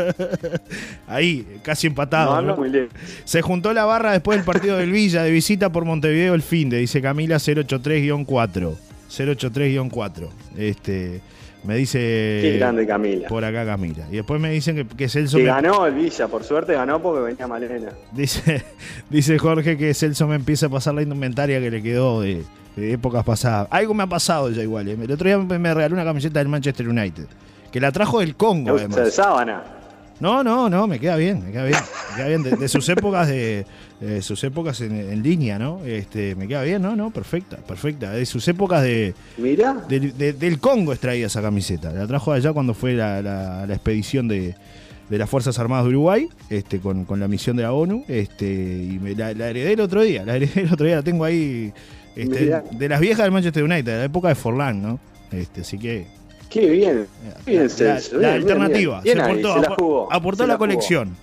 Ahí, 1.07 1.61
casi 1.63 1.87
empatado. 1.87 2.33
No, 2.33 2.39
ando 2.39 2.57
muy 2.57 2.71
lejos. 2.71 2.93
Se 3.25 3.43
juntó 3.43 3.73
la 3.73 3.85
barra 3.85 4.13
después 4.13 4.39
del 4.39 4.45
partido 4.45 4.77
del 4.77 4.93
Villa 4.93 5.23
de 5.23 5.31
visita 5.31 5.71
por 5.71 5.85
Montevideo 5.85 6.35
el 6.35 6.43
fin 6.43 6.71
de, 6.71 6.79
dice 6.79 7.03
Camila 7.03 7.37
083-4. 7.37 8.77
083-4. 9.11 10.29
Este... 10.57 11.21
Me 11.63 11.77
dice. 11.77 11.99
Qué 12.43 12.57
grande 12.59 12.87
Camila. 12.87 13.29
Por 13.29 13.45
acá 13.45 13.67
Camila. 13.67 14.07
Y 14.11 14.17
después 14.17 14.41
me 14.41 14.51
dicen 14.51 14.77
que, 14.77 14.87
que 14.87 15.11
Celso. 15.11 15.37
Que 15.37 15.45
ganó 15.45 15.87
el 15.87 15.95
Villa, 15.95 16.27
por 16.27 16.43
suerte 16.43 16.73
ganó 16.73 17.03
porque 17.03 17.21
venía 17.21 17.47
Malena. 17.47 17.93
Dice, 18.13 18.65
dice 19.11 19.39
Jorge 19.39 19.77
que 19.77 19.93
Celso 19.93 20.27
me 20.27 20.37
empieza 20.37 20.67
a 20.67 20.69
pasar 20.71 20.95
la 20.95 21.03
indumentaria 21.03 21.61
que 21.61 21.71
le 21.71 21.83
quedó 21.83 22.23
de, 22.23 22.45
épocas 22.77 23.25
pasadas. 23.25 23.69
Algo 23.71 23.95
me 23.95 24.03
ha 24.03 24.07
pasado 24.07 24.51
ya 24.51 24.63
igual. 24.63 24.89
¿eh? 24.89 24.99
El 25.01 25.11
otro 25.11 25.27
día 25.27 25.39
me 25.39 25.75
regaló 25.75 25.95
una 25.95 26.05
camiseta 26.05 26.39
del 26.39 26.49
Manchester 26.49 26.89
United. 26.89 27.27
Que 27.71 27.81
la 27.81 27.93
trajo 27.93 28.21
del 28.21 28.35
Congo, 28.37 28.77
además. 28.77 28.97
de 28.97 29.11
sábana. 29.11 29.63
No, 30.21 30.45
no, 30.45 30.69
no, 30.69 30.87
me 30.87 31.01
queda 31.01 31.17
bien, 31.17 31.43
me 31.47 31.51
queda 31.51 31.65
bien. 31.65 31.81
Me 32.11 32.17
queda 32.17 32.29
bien. 32.29 32.43
De, 32.43 32.69
sus 32.69 32.87
épocas 32.91 33.27
de. 33.27 33.65
sus 34.21 34.45
épocas 34.45 34.81
en, 34.83 35.23
línea, 35.23 35.59
¿no? 35.59 35.81
Este, 35.85 36.35
me 36.35 36.47
queda 36.47 36.63
bien, 36.63 36.83
¿no? 36.83 36.95
No, 36.95 37.11
perfecta, 37.11 37.57
perfecta. 37.57 38.11
De 38.11 38.27
sus 38.27 38.47
épocas 38.47 38.83
de. 38.83 39.15
Mira. 39.39 39.73
del 39.89 40.61
Congo 40.61 40.93
extraía 40.93 41.27
esa 41.27 41.41
camiseta. 41.41 41.91
La 41.93 42.07
trajo 42.07 42.33
allá 42.33 42.53
cuando 42.53 42.75
fue 42.75 42.93
la, 42.93 43.23
la, 43.23 43.73
expedición 43.73 44.29
de, 44.29 44.55
las 45.09 45.31
Fuerzas 45.31 45.59
Armadas 45.59 45.85
de 45.85 45.91
Uruguay, 45.91 46.29
este, 46.51 46.81
con, 46.81 47.07
la 47.09 47.27
misión 47.27 47.57
de 47.57 47.63
la 47.63 47.73
ONU. 47.73 48.05
Este, 48.07 48.47
y 48.47 48.99
me, 49.01 49.15
la, 49.15 49.31
heredé 49.31 49.73
el 49.73 49.81
otro 49.81 50.03
día. 50.03 50.27
La 50.27 50.37
heredé 50.37 50.61
el 50.63 50.73
otro 50.73 50.85
día, 50.85 50.97
la 50.97 51.03
tengo 51.03 51.25
ahí. 51.25 51.73
Este, 52.17 52.63
de 52.71 52.89
las 52.89 53.01
viejas 53.01 53.25
del 53.25 53.33
Manchester 53.33 53.63
United, 53.63 53.85
de 53.85 53.99
la 53.99 54.05
época 54.05 54.29
de 54.29 54.35
Forlán, 54.35 54.83
¿no? 54.83 54.99
Este, 55.31 55.61
así 55.61 55.79
que 55.79 56.07
Qué 56.51 56.69
bien. 56.69 57.07
bien 57.47 57.69
la, 58.13 58.35
alternativa. 58.35 59.03
se, 59.03 59.13
aportó, 59.13 60.13
aportó 60.13 60.47
la, 60.49 60.59
colección. 60.59 61.17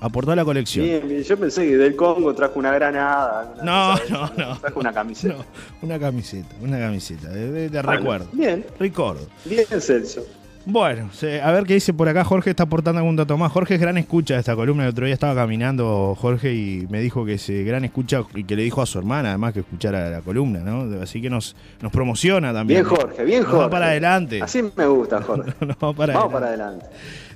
Aportó 0.00 0.36
la 0.36 0.44
colección. 0.44 0.84
Bien, 0.84 1.22
Yo 1.24 1.38
pensé 1.38 1.66
que 1.66 1.78
del 1.78 1.96
Congo 1.96 2.34
trajo 2.34 2.58
una 2.58 2.70
granada. 2.72 3.54
no, 3.62 3.96
no, 4.10 4.30
no. 4.36 4.58
Trajo 4.58 4.80
una 4.80 4.92
camiseta. 4.92 5.36
una 5.80 5.98
camiseta, 5.98 6.54
una 6.60 6.78
camiseta. 6.78 7.30
De, 7.30 7.82
recuerdo. 7.82 8.28
Bien. 8.32 8.66
Recuerdo. 8.78 9.26
Bien, 9.46 9.66
Celso. 9.80 10.26
Bueno, 10.66 11.10
a 11.42 11.52
ver 11.52 11.64
qué 11.64 11.74
dice 11.74 11.94
por 11.94 12.08
acá. 12.08 12.24
Jorge 12.24 12.50
está 12.50 12.64
aportando 12.64 12.98
algún 12.98 13.16
dato 13.16 13.36
más. 13.38 13.50
Jorge 13.52 13.74
es 13.74 13.80
gran 13.80 13.96
escucha 13.96 14.34
de 14.34 14.40
esta 14.40 14.54
columna. 14.54 14.84
El 14.84 14.90
otro 14.90 15.06
día 15.06 15.14
estaba 15.14 15.34
caminando 15.34 16.14
Jorge 16.18 16.52
y 16.52 16.86
me 16.90 17.00
dijo 17.00 17.24
que 17.24 17.34
es 17.34 17.48
gran 17.64 17.84
escucha 17.84 18.22
y 18.34 18.44
que 18.44 18.54
le 18.54 18.62
dijo 18.62 18.82
a 18.82 18.86
su 18.86 18.98
hermana 18.98 19.30
además 19.30 19.54
que 19.54 19.60
escuchara 19.60 20.10
la 20.10 20.20
columna, 20.20 20.60
¿no? 20.60 21.00
Así 21.00 21.22
que 21.22 21.30
nos, 21.30 21.56
nos 21.80 21.90
promociona 21.90 22.52
también. 22.52 22.84
Bien, 22.84 22.96
Jorge, 22.96 23.24
bien, 23.24 23.42
Jorge. 23.42 23.56
Vamos 23.56 23.70
para 23.70 23.86
adelante. 23.86 24.42
Así 24.42 24.62
me 24.62 24.86
gusta, 24.86 25.22
Jorge. 25.22 25.52
vamos 25.80 25.96
para 25.96 26.48
adelante. 26.48 26.86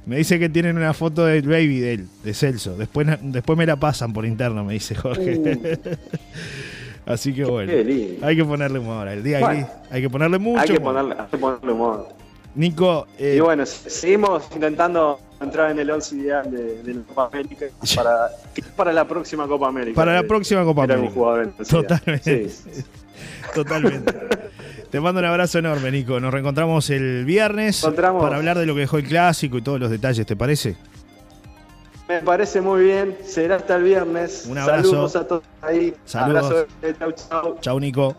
Me 0.04 0.16
dice 0.16 0.38
que 0.38 0.48
tienen 0.48 0.76
una 0.76 0.92
foto 0.94 1.24
del 1.26 1.46
baby 1.46 1.78
de 1.78 1.92
él, 1.94 2.08
de 2.24 2.35
Celso. 2.35 2.76
Después, 2.76 3.06
después 3.22 3.56
me 3.56 3.66
la 3.66 3.76
pasan 3.76 4.12
por 4.12 4.26
interno, 4.26 4.64
me 4.64 4.74
dice 4.74 4.94
Jorge. 4.94 5.38
Uh. 5.38 5.78
Así 7.06 7.32
que 7.32 7.44
bueno, 7.44 7.72
hay 8.22 8.37
que 8.37 8.44
ponerle 8.44 8.78
humor. 8.78 9.08
El 9.08 9.22
día 9.22 9.66
hay 9.90 10.02
que 10.02 10.11
ponerle 10.11 10.38
mucho 10.38 10.61
hay 10.61 10.68
que 10.68 10.80
Ponerle, 10.80 11.16
hay 11.18 11.26
que 11.30 11.38
ponerle 11.38 11.72
humor. 11.72 12.21
Nico. 12.55 13.07
Eh, 13.19 13.35
y 13.37 13.41
bueno, 13.41 13.65
seguimos 13.67 14.45
intentando 14.55 15.19
entrar 15.41 15.71
en 15.71 15.79
el 15.79 15.91
11 15.91 16.17
ideal 16.17 16.51
de, 16.51 16.95
la 16.95 17.03
Copa 17.03 17.27
América 17.27 17.67
para, 17.95 18.31
para 18.77 18.93
la 18.93 19.07
próxima 19.07 19.47
Copa 19.47 19.69
América. 19.69 19.97
Para 19.97 20.15
la 20.15 20.23
próxima 20.23 20.65
Copa 20.65 20.85
América. 20.85 21.15
Totalmente. 21.69 22.51
Totalmente. 23.55 24.12
Te 24.91 25.01
mando 25.01 25.21
un 25.21 25.27
abrazo 25.27 25.59
enorme, 25.59 25.91
Nico. 25.91 26.21
Nos 26.21 26.33
reencontramos 26.33 26.91
el 26.91 27.25
viernes 27.25 27.87
para 27.97 28.37
hablar 28.37 28.59
de 28.59 28.67
lo 28.67 28.75
que 28.75 28.81
dejó 28.81 28.99
el 28.99 29.05
clásico 29.05 29.59
y 29.59 29.62
todos 29.62 29.81
los 29.81 29.91
detalles, 29.91 30.27
¿te 30.27 30.37
parece? 30.37 30.77
Me 32.09 32.21
parece 32.21 32.61
muy 32.61 32.85
bien. 32.85 33.17
Será 33.25 33.57
hasta 33.57 33.77
el 33.77 33.85
viernes. 33.85 34.45
Un 34.47 34.59
abrazo. 34.59 34.91
Saludos 34.91 35.17
a 35.17 35.27
todos 35.27 35.43
ahí. 35.62 35.95
Saludos. 36.05 36.67
Chau, 36.99 37.12
chau. 37.12 37.59
Chau, 37.61 37.81
Nico. 37.81 38.15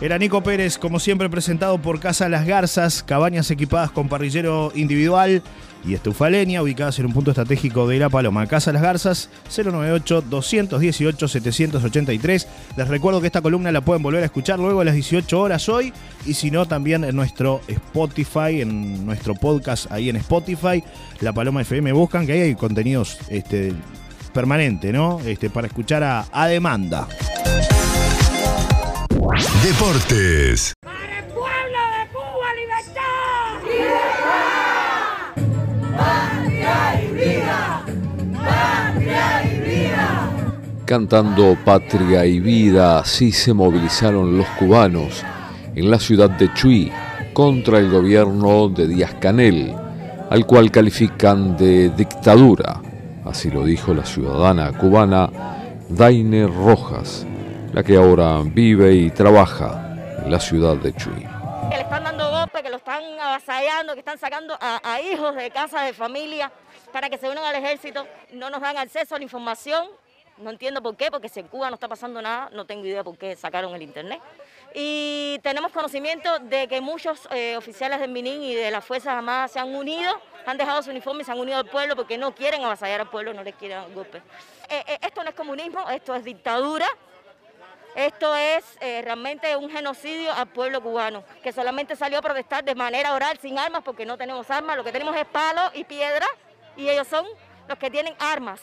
Era 0.00 0.16
Nico 0.16 0.44
Pérez, 0.44 0.78
como 0.78 1.00
siempre, 1.00 1.28
presentado 1.28 1.76
por 1.78 1.98
Casa 1.98 2.28
Las 2.28 2.46
Garzas, 2.46 3.02
cabañas 3.02 3.50
equipadas 3.50 3.90
con 3.90 4.08
parrillero 4.08 4.70
individual 4.76 5.42
y 5.84 5.94
estufa 5.94 6.30
leña, 6.30 6.62
ubicadas 6.62 7.00
en 7.00 7.06
un 7.06 7.12
punto 7.12 7.32
estratégico 7.32 7.88
de 7.88 7.98
La 7.98 8.08
Paloma. 8.08 8.46
Casa 8.46 8.72
Las 8.72 8.82
Garzas, 8.82 9.28
098-218-783. 9.50 12.46
Les 12.76 12.86
recuerdo 12.86 13.20
que 13.20 13.26
esta 13.26 13.42
columna 13.42 13.72
la 13.72 13.80
pueden 13.80 14.04
volver 14.04 14.22
a 14.22 14.26
escuchar 14.26 14.60
luego 14.60 14.82
a 14.82 14.84
las 14.84 14.94
18 14.94 15.40
horas 15.40 15.68
hoy 15.68 15.92
y 16.24 16.34
si 16.34 16.52
no, 16.52 16.66
también 16.66 17.02
en 17.02 17.16
nuestro 17.16 17.60
Spotify, 17.66 18.60
en 18.60 19.04
nuestro 19.04 19.34
podcast 19.34 19.90
ahí 19.90 20.10
en 20.10 20.16
Spotify, 20.16 20.84
La 21.20 21.32
Paloma 21.32 21.62
FM. 21.62 21.90
Buscan 21.90 22.24
que 22.24 22.34
ahí 22.34 22.42
hay 22.42 22.54
contenidos 22.54 23.18
este, 23.30 23.72
permanente, 24.32 24.92
¿no? 24.92 25.18
Este, 25.26 25.50
para 25.50 25.66
escuchar 25.66 26.04
a, 26.04 26.26
a 26.30 26.46
demanda. 26.46 27.08
Deportes. 29.38 30.74
Cantando 40.84 41.56
Patria 41.64 42.26
y 42.26 42.40
Vida, 42.40 42.98
así 42.98 43.30
se 43.30 43.54
movilizaron 43.54 44.36
los 44.36 44.46
cubanos 44.58 45.22
en 45.76 45.88
la 45.88 46.00
ciudad 46.00 46.30
de 46.30 46.52
Chuy 46.54 46.90
contra 47.32 47.78
el 47.78 47.90
gobierno 47.90 48.68
de 48.68 48.88
Díaz 48.88 49.14
Canel, 49.20 49.72
al 50.30 50.46
cual 50.46 50.72
califican 50.72 51.56
de 51.56 51.90
dictadura. 51.90 52.80
Así 53.24 53.52
lo 53.52 53.64
dijo 53.64 53.94
la 53.94 54.04
ciudadana 54.04 54.72
cubana 54.72 55.30
Daine 55.88 56.48
Rojas, 56.48 57.24
que 57.82 57.96
ahora 57.96 58.40
vive 58.44 58.94
y 58.94 59.10
trabaja 59.10 59.96
en 60.24 60.30
la 60.30 60.40
ciudad 60.40 60.76
de 60.76 60.92
Chuy. 60.94 61.26
Que 61.70 61.76
le 61.76 61.82
están 61.82 62.04
dando 62.04 62.30
golpes, 62.30 62.62
que 62.62 62.70
lo 62.70 62.76
están 62.76 63.02
avasallando, 63.20 63.92
que 63.92 64.00
están 64.00 64.18
sacando 64.18 64.56
a, 64.60 65.00
hijos 65.00 65.34
de 65.34 65.50
casa, 65.50 65.82
de 65.82 65.92
familia, 65.92 66.50
para 66.92 67.08
que 67.08 67.18
se 67.18 67.28
unan 67.28 67.44
al 67.44 67.54
ejército. 67.54 68.06
No 68.32 68.50
nos 68.50 68.60
dan 68.60 68.76
acceso 68.76 69.14
a 69.14 69.18
la 69.18 69.24
información 69.24 69.86
no 70.38 70.50
entiendo 70.50 70.82
por 70.82 70.96
qué, 70.96 71.10
porque 71.10 71.28
si 71.28 71.40
en 71.40 71.48
Cuba 71.48 71.68
no 71.68 71.74
está 71.74 71.88
pasando 71.88 72.22
nada, 72.22 72.48
no 72.52 72.64
tengo 72.64 72.86
idea 72.86 73.02
por 73.02 73.18
qué 73.18 73.34
sacaron 73.36 73.74
el 73.74 73.82
internet. 73.82 74.20
Y 74.74 75.40
tenemos 75.42 75.72
conocimiento 75.72 76.38
de 76.40 76.68
que 76.68 76.80
muchos 76.80 77.28
eh, 77.32 77.56
oficiales 77.56 78.00
del 78.00 78.10
Minin 78.10 78.42
y 78.42 78.54
de 78.54 78.70
las 78.70 78.84
Fuerzas 78.84 79.14
Armadas 79.14 79.52
se 79.52 79.58
han 79.58 79.74
unido, 79.74 80.12
han 80.46 80.56
dejado 80.56 80.82
su 80.82 80.90
uniforme 80.90 81.22
y 81.22 81.24
se 81.24 81.32
han 81.32 81.40
unido 81.40 81.58
al 81.58 81.66
pueblo 81.66 81.96
porque 81.96 82.18
no 82.18 82.34
quieren 82.34 82.64
avasallar 82.64 83.00
al 83.00 83.10
pueblo, 83.10 83.34
no 83.34 83.42
les 83.42 83.54
quieren 83.56 83.92
golpe. 83.94 84.18
Eh, 84.68 84.84
eh, 84.86 84.98
esto 85.02 85.22
no 85.22 85.30
es 85.30 85.34
comunismo, 85.34 85.88
esto 85.90 86.14
es 86.14 86.24
dictadura. 86.24 86.86
Esto 87.94 88.34
es 88.36 88.64
realmente 88.80 89.56
un 89.56 89.70
genocidio 89.70 90.32
al 90.32 90.46
pueblo 90.48 90.80
cubano, 90.82 91.24
que 91.42 91.52
solamente 91.52 91.96
salió 91.96 92.18
a 92.18 92.22
protestar 92.22 92.62
de 92.62 92.74
manera 92.74 93.14
oral, 93.14 93.38
sin 93.38 93.58
armas, 93.58 93.82
porque 93.84 94.06
no 94.06 94.16
tenemos 94.16 94.48
armas, 94.50 94.76
lo 94.76 94.84
que 94.84 94.92
tenemos 94.92 95.16
es 95.16 95.26
palo 95.26 95.70
y 95.74 95.84
piedra, 95.84 96.26
y 96.76 96.88
ellos 96.88 97.08
son 97.08 97.26
los 97.66 97.78
que 97.78 97.90
tienen 97.90 98.14
armas. 98.20 98.60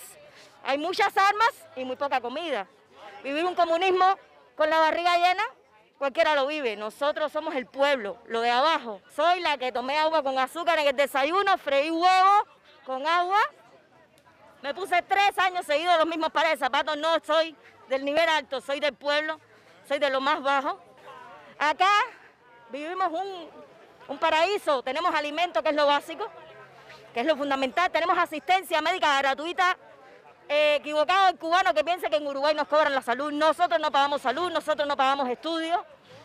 Hay 0.63 0.77
muchas 0.77 1.15
armas 1.17 1.51
y 1.75 1.83
muy 1.83 1.95
poca 1.95 2.21
comida. 2.21 2.67
Vivir 3.23 3.43
un 3.45 3.55
comunismo 3.55 4.17
con 4.55 4.69
la 4.69 4.79
barriga 4.79 5.17
llena, 5.17 5.43
cualquiera 5.97 6.33
lo 6.33 6.47
vive. 6.47 6.75
Nosotros 6.75 7.31
somos 7.31 7.55
el 7.55 7.65
pueblo, 7.65 8.17
lo 8.27 8.41
de 8.41 8.51
abajo. 8.51 9.01
Soy 9.15 9.41
la 9.41 9.57
que 9.57 9.71
tomé 9.71 9.97
agua 9.97 10.23
con 10.23 10.39
azúcar 10.39 10.79
en 10.79 10.87
el 10.87 10.95
desayuno, 10.95 11.57
freí 11.57 11.91
huevo 11.91 12.47
con 12.85 13.05
agua. 13.05 13.39
Me 14.61 14.73
puse 14.73 15.01
tres 15.03 15.37
años 15.37 15.65
seguidos 15.65 15.97
los 15.97 16.07
mismos 16.07 16.31
pares 16.31 16.51
de 16.51 16.57
zapatos. 16.57 16.97
No 16.97 17.19
soy 17.23 17.55
del 17.89 18.05
nivel 18.05 18.27
alto, 18.27 18.61
soy 18.61 18.79
del 18.79 18.93
pueblo, 18.93 19.39
soy 19.87 19.99
de 19.99 20.09
lo 20.09 20.21
más 20.21 20.41
bajo. 20.41 20.79
Acá 21.57 21.89
vivimos 22.69 23.07
un, 23.11 23.49
un 24.07 24.17
paraíso, 24.17 24.83
tenemos 24.83 25.13
alimento 25.13 25.61
que 25.63 25.69
es 25.69 25.75
lo 25.75 25.87
básico, 25.87 26.27
que 27.13 27.21
es 27.21 27.25
lo 27.25 27.37
fundamental, 27.37 27.91
tenemos 27.91 28.17
asistencia 28.17 28.81
médica 28.81 29.17
gratuita 29.19 29.77
eh, 30.47 30.75
equivocado 30.75 31.29
el 31.29 31.37
cubano 31.37 31.73
que 31.73 31.83
piensa 31.83 32.09
que 32.09 32.17
en 32.17 32.27
Uruguay 32.27 32.53
nos 32.53 32.67
cobran 32.67 32.93
la 32.93 33.01
salud. 33.01 33.31
Nosotros 33.31 33.79
no 33.79 33.91
pagamos 33.91 34.21
salud, 34.21 34.51
nosotros 34.51 34.87
no 34.87 34.95
pagamos 34.95 35.27
estudios. 35.29 35.79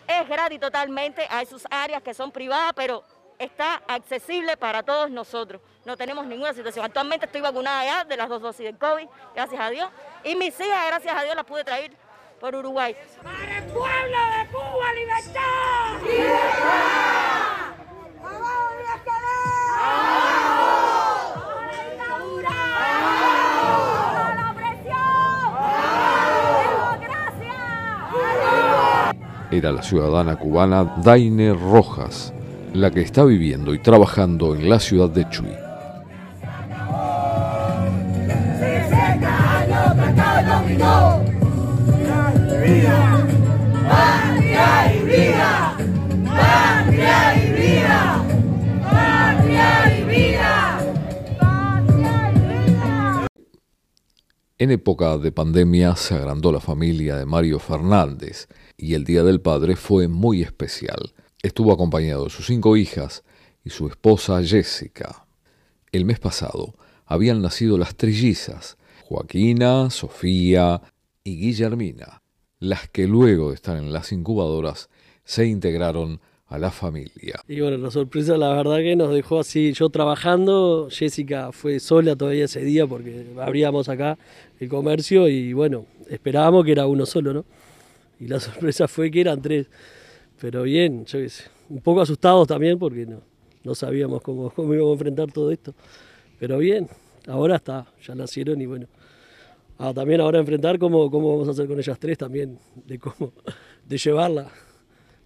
Es 0.06 0.28
gratis 0.28 0.60
totalmente, 0.60 1.26
hay 1.30 1.46
sus 1.46 1.64
áreas 1.70 2.02
que 2.02 2.12
son 2.12 2.30
privadas, 2.30 2.72
pero 2.74 3.04
está 3.40 3.83
accesible 3.88 4.57
para 4.57 4.85
todos 4.85 5.11
nosotros. 5.11 5.61
No 5.85 5.96
tenemos 5.96 6.26
ninguna 6.26 6.53
situación. 6.53 6.85
Actualmente 6.85 7.26
estoy 7.26 7.40
vacunada 7.40 7.85
ya 7.85 8.05
de 8.05 8.16
las 8.16 8.29
dos 8.29 8.40
dosis 8.40 8.66
del 8.66 8.79
COVID, 8.79 9.09
gracias 9.35 9.61
a 9.61 9.70
Dios. 9.70 9.90
Y 10.22 10.37
mis 10.37 10.59
hijas, 10.61 10.87
gracias 10.87 11.16
a 11.16 11.22
Dios, 11.24 11.35
las 11.35 11.44
pude 11.44 11.64
traer 11.64 11.92
por 12.38 12.55
Uruguay. 12.55 12.94
¡Para 13.22 13.59
el 13.59 13.64
pueblo 13.64 14.18
de 14.37 14.46
Cuba, 14.53 14.92
libertad! 14.94 16.03
¡Libertad! 16.05 17.40
¡Vamos, 18.22 18.70
era 29.50 29.72
la 29.72 29.83
ciudadana 29.83 30.37
cubana 30.37 30.85
Daine 31.03 31.53
Rojas, 31.55 32.33
la 32.74 32.90
que 32.90 33.00
está 33.00 33.24
viviendo 33.24 33.74
y 33.74 33.78
trabajando 33.78 34.54
en 34.54 34.68
la 34.68 34.78
ciudad 34.78 35.11
de 35.11 35.28
Chuy. 35.28 35.50
En 54.59 54.70
época 54.70 55.16
de 55.16 55.33
pandemia 55.33 55.96
se 55.96 56.14
agrandó 56.14 56.52
la 56.52 56.61
familia 56.61 57.16
de 57.16 57.24
Mario 57.24 57.59
Fernández 57.59 58.46
y 58.76 58.92
el 58.92 59.04
Día 59.04 59.22
del 59.24 59.40
Padre 59.40 59.74
fue 59.74 60.06
muy 60.06 60.42
especial. 60.42 61.14
Estuvo 61.42 61.72
acompañado 61.72 62.24
de 62.24 62.31
sus 62.31 62.46
cinco 62.46 62.76
hijas 62.76 63.24
y 63.64 63.70
su 63.70 63.87
esposa 63.88 64.42
Jessica. 64.42 65.26
El 65.92 66.05
mes 66.05 66.18
pasado 66.18 66.74
habían 67.07 67.42
nacido 67.42 67.79
las 67.79 67.96
trillizas, 67.96 68.76
Joaquina, 69.05 69.90
Sofía 69.90 70.83
y 71.24 71.37
Guillermina, 71.37 72.22
las 72.59 72.88
que 72.88 73.07
luego 73.07 73.48
de 73.48 73.55
estar 73.55 73.76
en 73.76 73.92
las 73.92 74.12
incubadoras 74.12 74.88
se 75.24 75.46
integraron 75.46 76.20
a 76.46 76.59
la 76.59 76.70
familia. 76.70 77.40
Y 77.48 77.61
bueno, 77.61 77.76
la 77.79 77.90
sorpresa 77.90 78.37
la 78.37 78.53
verdad 78.55 78.79
que 78.79 78.96
nos 78.96 79.14
dejó 79.14 79.40
así, 79.40 79.72
yo 79.72 79.88
trabajando, 79.88 80.88
Jessica 80.90 81.53
fue 81.53 81.81
sola 81.81 82.16
todavía 82.16 82.44
ese 82.44 82.61
día 82.61 82.87
porque 82.87 83.26
abríamos 83.40 83.88
acá 83.88 84.18
el 84.59 84.68
comercio 84.68 85.29
y 85.29 85.53
bueno, 85.53 85.87
esperábamos 86.09 86.64
que 86.64 86.72
era 86.72 86.87
uno 86.87 87.07
solo, 87.07 87.33
¿no? 87.33 87.44
y 88.20 88.29
la 88.29 88.38
sorpresa 88.40 88.87
fue 88.87 89.11
que 89.11 89.22
eran 89.22 89.42
tres. 89.42 89.66
Pero 90.40 90.62
bien, 90.62 91.05
yo 91.05 91.18
qué 91.18 91.29
sé, 91.29 91.44
un 91.68 91.81
poco 91.81 92.00
asustados 92.00 92.48
también 92.48 92.79
porque 92.79 93.05
no, 93.05 93.20
no 93.62 93.74
sabíamos 93.74 94.22
cómo, 94.22 94.50
cómo 94.55 94.72
íbamos 94.72 94.92
a 94.92 94.94
enfrentar 94.94 95.31
todo 95.31 95.50
esto. 95.53 95.74
Pero 96.38 96.59
bien, 96.59 96.88
ahora 97.29 97.57
está, 97.57 97.87
ya 98.03 98.14
nacieron 98.14 98.61
y 98.61 98.66
bueno. 98.66 98.87
Ah, 99.79 99.92
también 99.94 100.20
ahora 100.20 100.38
enfrentar 100.38 100.79
cómo, 100.79 101.11
cómo 101.11 101.33
vamos 101.33 101.48
a 101.48 101.50
hacer 101.53 101.66
con 101.66 101.79
ellas 101.79 101.98
tres 101.98 102.18
también, 102.18 102.59
de 102.87 102.98
cómo, 102.98 103.33
de 103.87 103.98
llevarla. 103.98 104.50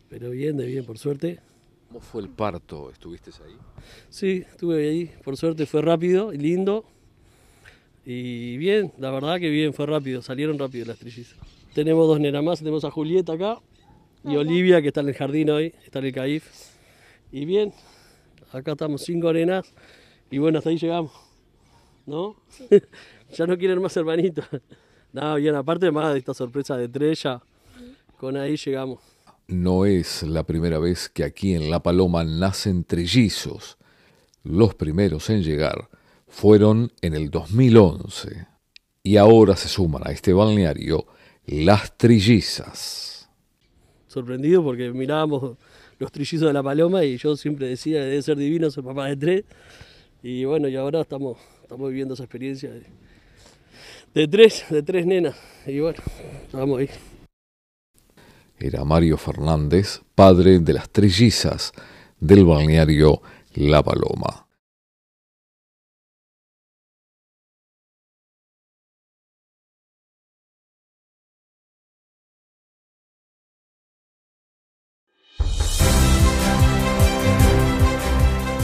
Pero 0.09 0.31
bien, 0.31 0.57
de 0.57 0.67
bien, 0.67 0.85
por 0.85 0.99
suerte. 0.99 1.41
¿Cómo 1.89 2.01
fue 2.01 2.23
el 2.23 2.29
parto? 2.29 2.91
¿Estuviste 2.91 3.31
ahí? 3.45 3.57
Sí, 4.11 4.45
estuve 4.49 4.89
ahí, 4.89 5.11
por 5.23 5.37
suerte 5.37 5.67
fue 5.67 5.81
rápido 5.83 6.33
y 6.33 6.39
lindo. 6.39 6.85
Y 8.05 8.57
bien, 8.57 8.93
la 8.99 9.11
verdad 9.11 9.39
que 9.39 9.49
bien, 9.49 9.73
fue 9.75 9.87
rápido, 9.87 10.23
salieron 10.23 10.59
rápido 10.59 10.87
las 10.87 10.99
trillizas. 10.99 11.39
Tenemos 11.73 12.07
dos 12.07 12.19
nenas 12.19 12.43
más, 12.43 12.59
tenemos 12.59 12.85
a 12.85 12.91
Julieta 12.91 13.33
acá 13.35 13.61
y 14.25 14.37
Olivia 14.37 14.81
que 14.81 14.89
está 14.89 15.01
en 15.01 15.09
el 15.09 15.15
jardín 15.15 15.51
hoy, 15.51 15.75
está 15.85 15.99
en 15.99 16.07
el 16.07 16.13
CAIF. 16.13 16.45
Y 17.31 17.45
bien, 17.45 17.73
acá 18.53 18.73
estamos 18.73 19.03
cinco 19.03 19.33
nenas 19.33 19.73
y 20.31 20.39
bueno, 20.39 20.59
hasta 20.59 20.71
ahí 20.71 20.79
llegamos. 20.79 21.13
¿No? 22.07 22.37
ya 23.33 23.47
no 23.47 23.57
quieren 23.57 23.81
más 23.81 23.97
hermanitos. 23.97 24.45
Nada, 25.13 25.37
bien, 25.37 25.55
aparte 25.55 25.91
más 25.91 26.13
de 26.13 26.19
esta 26.19 26.35
sorpresa 26.35 26.77
de 26.77 26.89
tres, 26.89 27.23
ya 27.23 27.43
con 28.19 28.37
ahí 28.37 28.57
llegamos. 28.57 29.01
No 29.47 29.85
es 29.85 30.23
la 30.23 30.45
primera 30.45 30.79
vez 30.79 31.09
que 31.09 31.25
aquí 31.25 31.55
en 31.55 31.71
La 31.71 31.83
Paloma 31.83 32.25
nacen 32.25 32.85
trellizos. 32.85 33.77
Los 34.43 34.75
primeros 34.75 35.29
en 35.31 35.43
llegar 35.43 35.89
fueron 36.27 36.93
en 37.03 37.15
el 37.15 37.31
2011 37.31 38.47
y 39.03 39.17
ahora 39.19 39.55
se 39.57 39.69
suman 39.69 40.03
a 40.07 40.13
este 40.13 40.33
balneario 40.33 41.07
las 41.47 41.97
trillizas. 41.97 43.14
Sorprendido 44.15 44.63
porque 44.63 44.93
mirábamos 44.93 45.57
los 45.99 46.13
trillizos 46.13 46.47
de 46.47 46.53
la 46.53 46.63
paloma 46.63 47.03
y 47.05 47.17
yo 47.17 47.35
siempre 47.37 47.67
decía, 47.67 48.05
debe 48.05 48.23
ser 48.23 48.37
divino 48.37 48.71
ser 48.71 48.85
papá 48.85 49.07
de 49.07 49.17
tres. 49.17 49.45
Y 50.23 50.45
bueno, 50.45 50.69
y 50.69 50.77
ahora 50.77 51.01
estamos, 51.01 51.37
estamos 51.63 51.89
viviendo 51.89 52.15
esa 52.15 52.23
experiencia 52.23 52.71
de, 52.71 52.85
de 54.15 54.29
tres, 54.29 54.67
de 54.71 54.85
tres 54.85 55.05
nenas. 55.05 55.37
Y 55.67 55.81
bueno, 55.81 55.99
vamos 56.53 56.79
ahí. 56.79 56.91
Era 58.61 58.85
Mario 58.85 59.17
Fernández, 59.17 60.01
padre 60.15 60.61
de 60.61 60.75
las 60.75 60.89
trillizas 60.91 61.73
del 62.21 62.45
balneario 62.45 63.21
La 63.57 63.83
Paloma. 63.83 64.44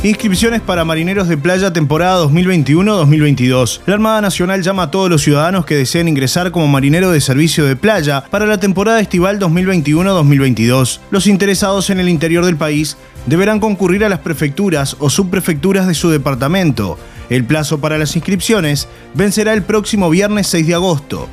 Inscripciones 0.03 0.63
para 0.63 0.87
marineros 0.87 1.29
de 1.29 1.37
playa 1.37 1.75
temporada 1.75 2.25
2021-2022. 2.25 3.83
La 3.85 3.93
Armada 3.93 4.23
Nacional 4.23 4.63
llama 4.63 4.85
a 4.85 4.91
todos 4.91 5.11
los 5.11 5.21
ciudadanos 5.21 5.67
que 5.67 5.75
deseen 5.75 6.09
ingresar 6.09 6.51
como 6.53 6.67
marinero 6.69 7.11
de 7.11 7.21
servicio 7.21 7.67
de 7.67 7.77
playa 7.77 8.25
para 8.31 8.47
la 8.47 8.59
temporada 8.59 8.99
estival 8.99 9.39
2021-2022. 9.39 11.01
Los 11.11 11.27
interesados 11.27 11.91
en 11.91 12.01
el 12.01 12.09
interior 12.09 12.47
del 12.47 12.57
país 12.57 12.97
deberán 13.27 13.61
concurrir 13.61 14.03
a 14.03 14.09
las 14.09 14.21
prefecturas 14.21 14.97
o 15.01 15.11
subprefecturas 15.11 15.87
de 15.87 15.93
su 15.93 16.09
departamento. 16.09 16.99
El 17.29 17.45
plazo 17.45 17.79
para 17.79 17.99
las 17.99 18.17
inscripciones 18.17 18.89
vencerá 19.13 19.53
el 19.53 19.65
próximo 19.65 20.09
viernes 20.09 20.47
6 20.47 20.67
de 20.67 20.75
agosto. 20.75 21.29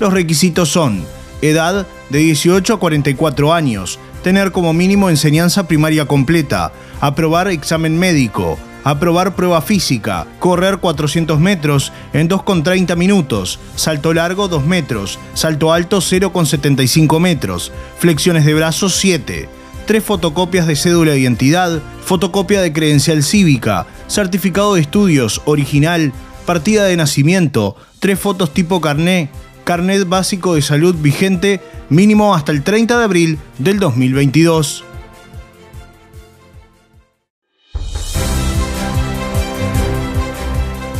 Los 0.00 0.12
requisitos 0.12 0.70
son 0.70 1.04
edad 1.40 1.86
de 2.10 2.18
18 2.18 2.74
a 2.74 2.80
44 2.80 3.54
años, 3.54 4.00
tener 4.22 4.52
como 4.52 4.72
mínimo 4.72 5.10
enseñanza 5.10 5.66
primaria 5.66 6.06
completa, 6.06 6.72
aprobar 7.00 7.48
examen 7.48 7.98
médico, 7.98 8.58
aprobar 8.84 9.34
prueba 9.34 9.60
física, 9.60 10.26
correr 10.38 10.78
400 10.78 11.38
metros 11.40 11.92
en 12.12 12.28
2,30 12.28 12.96
minutos, 12.96 13.58
salto 13.76 14.14
largo 14.14 14.48
2 14.48 14.64
metros, 14.66 15.18
salto 15.34 15.72
alto 15.72 15.98
0,75 15.98 17.20
metros, 17.20 17.72
flexiones 17.98 18.44
de 18.44 18.54
brazos 18.54 18.96
7, 18.96 19.48
3 19.86 20.04
fotocopias 20.04 20.66
de 20.66 20.76
cédula 20.76 21.12
de 21.12 21.20
identidad, 21.20 21.80
fotocopia 22.04 22.60
de 22.62 22.72
credencial 22.72 23.22
cívica, 23.22 23.86
certificado 24.06 24.74
de 24.74 24.80
estudios 24.80 25.42
original, 25.44 26.12
partida 26.46 26.84
de 26.84 26.96
nacimiento, 26.96 27.76
3 27.98 28.18
fotos 28.18 28.54
tipo 28.54 28.80
carné, 28.80 29.30
carnet 29.68 30.08
básico 30.08 30.54
de 30.54 30.62
salud 30.62 30.94
vigente 30.94 31.60
mínimo 31.90 32.34
hasta 32.34 32.52
el 32.52 32.62
30 32.62 32.96
de 32.96 33.04
abril 33.04 33.38
del 33.58 33.78
2022. 33.78 34.82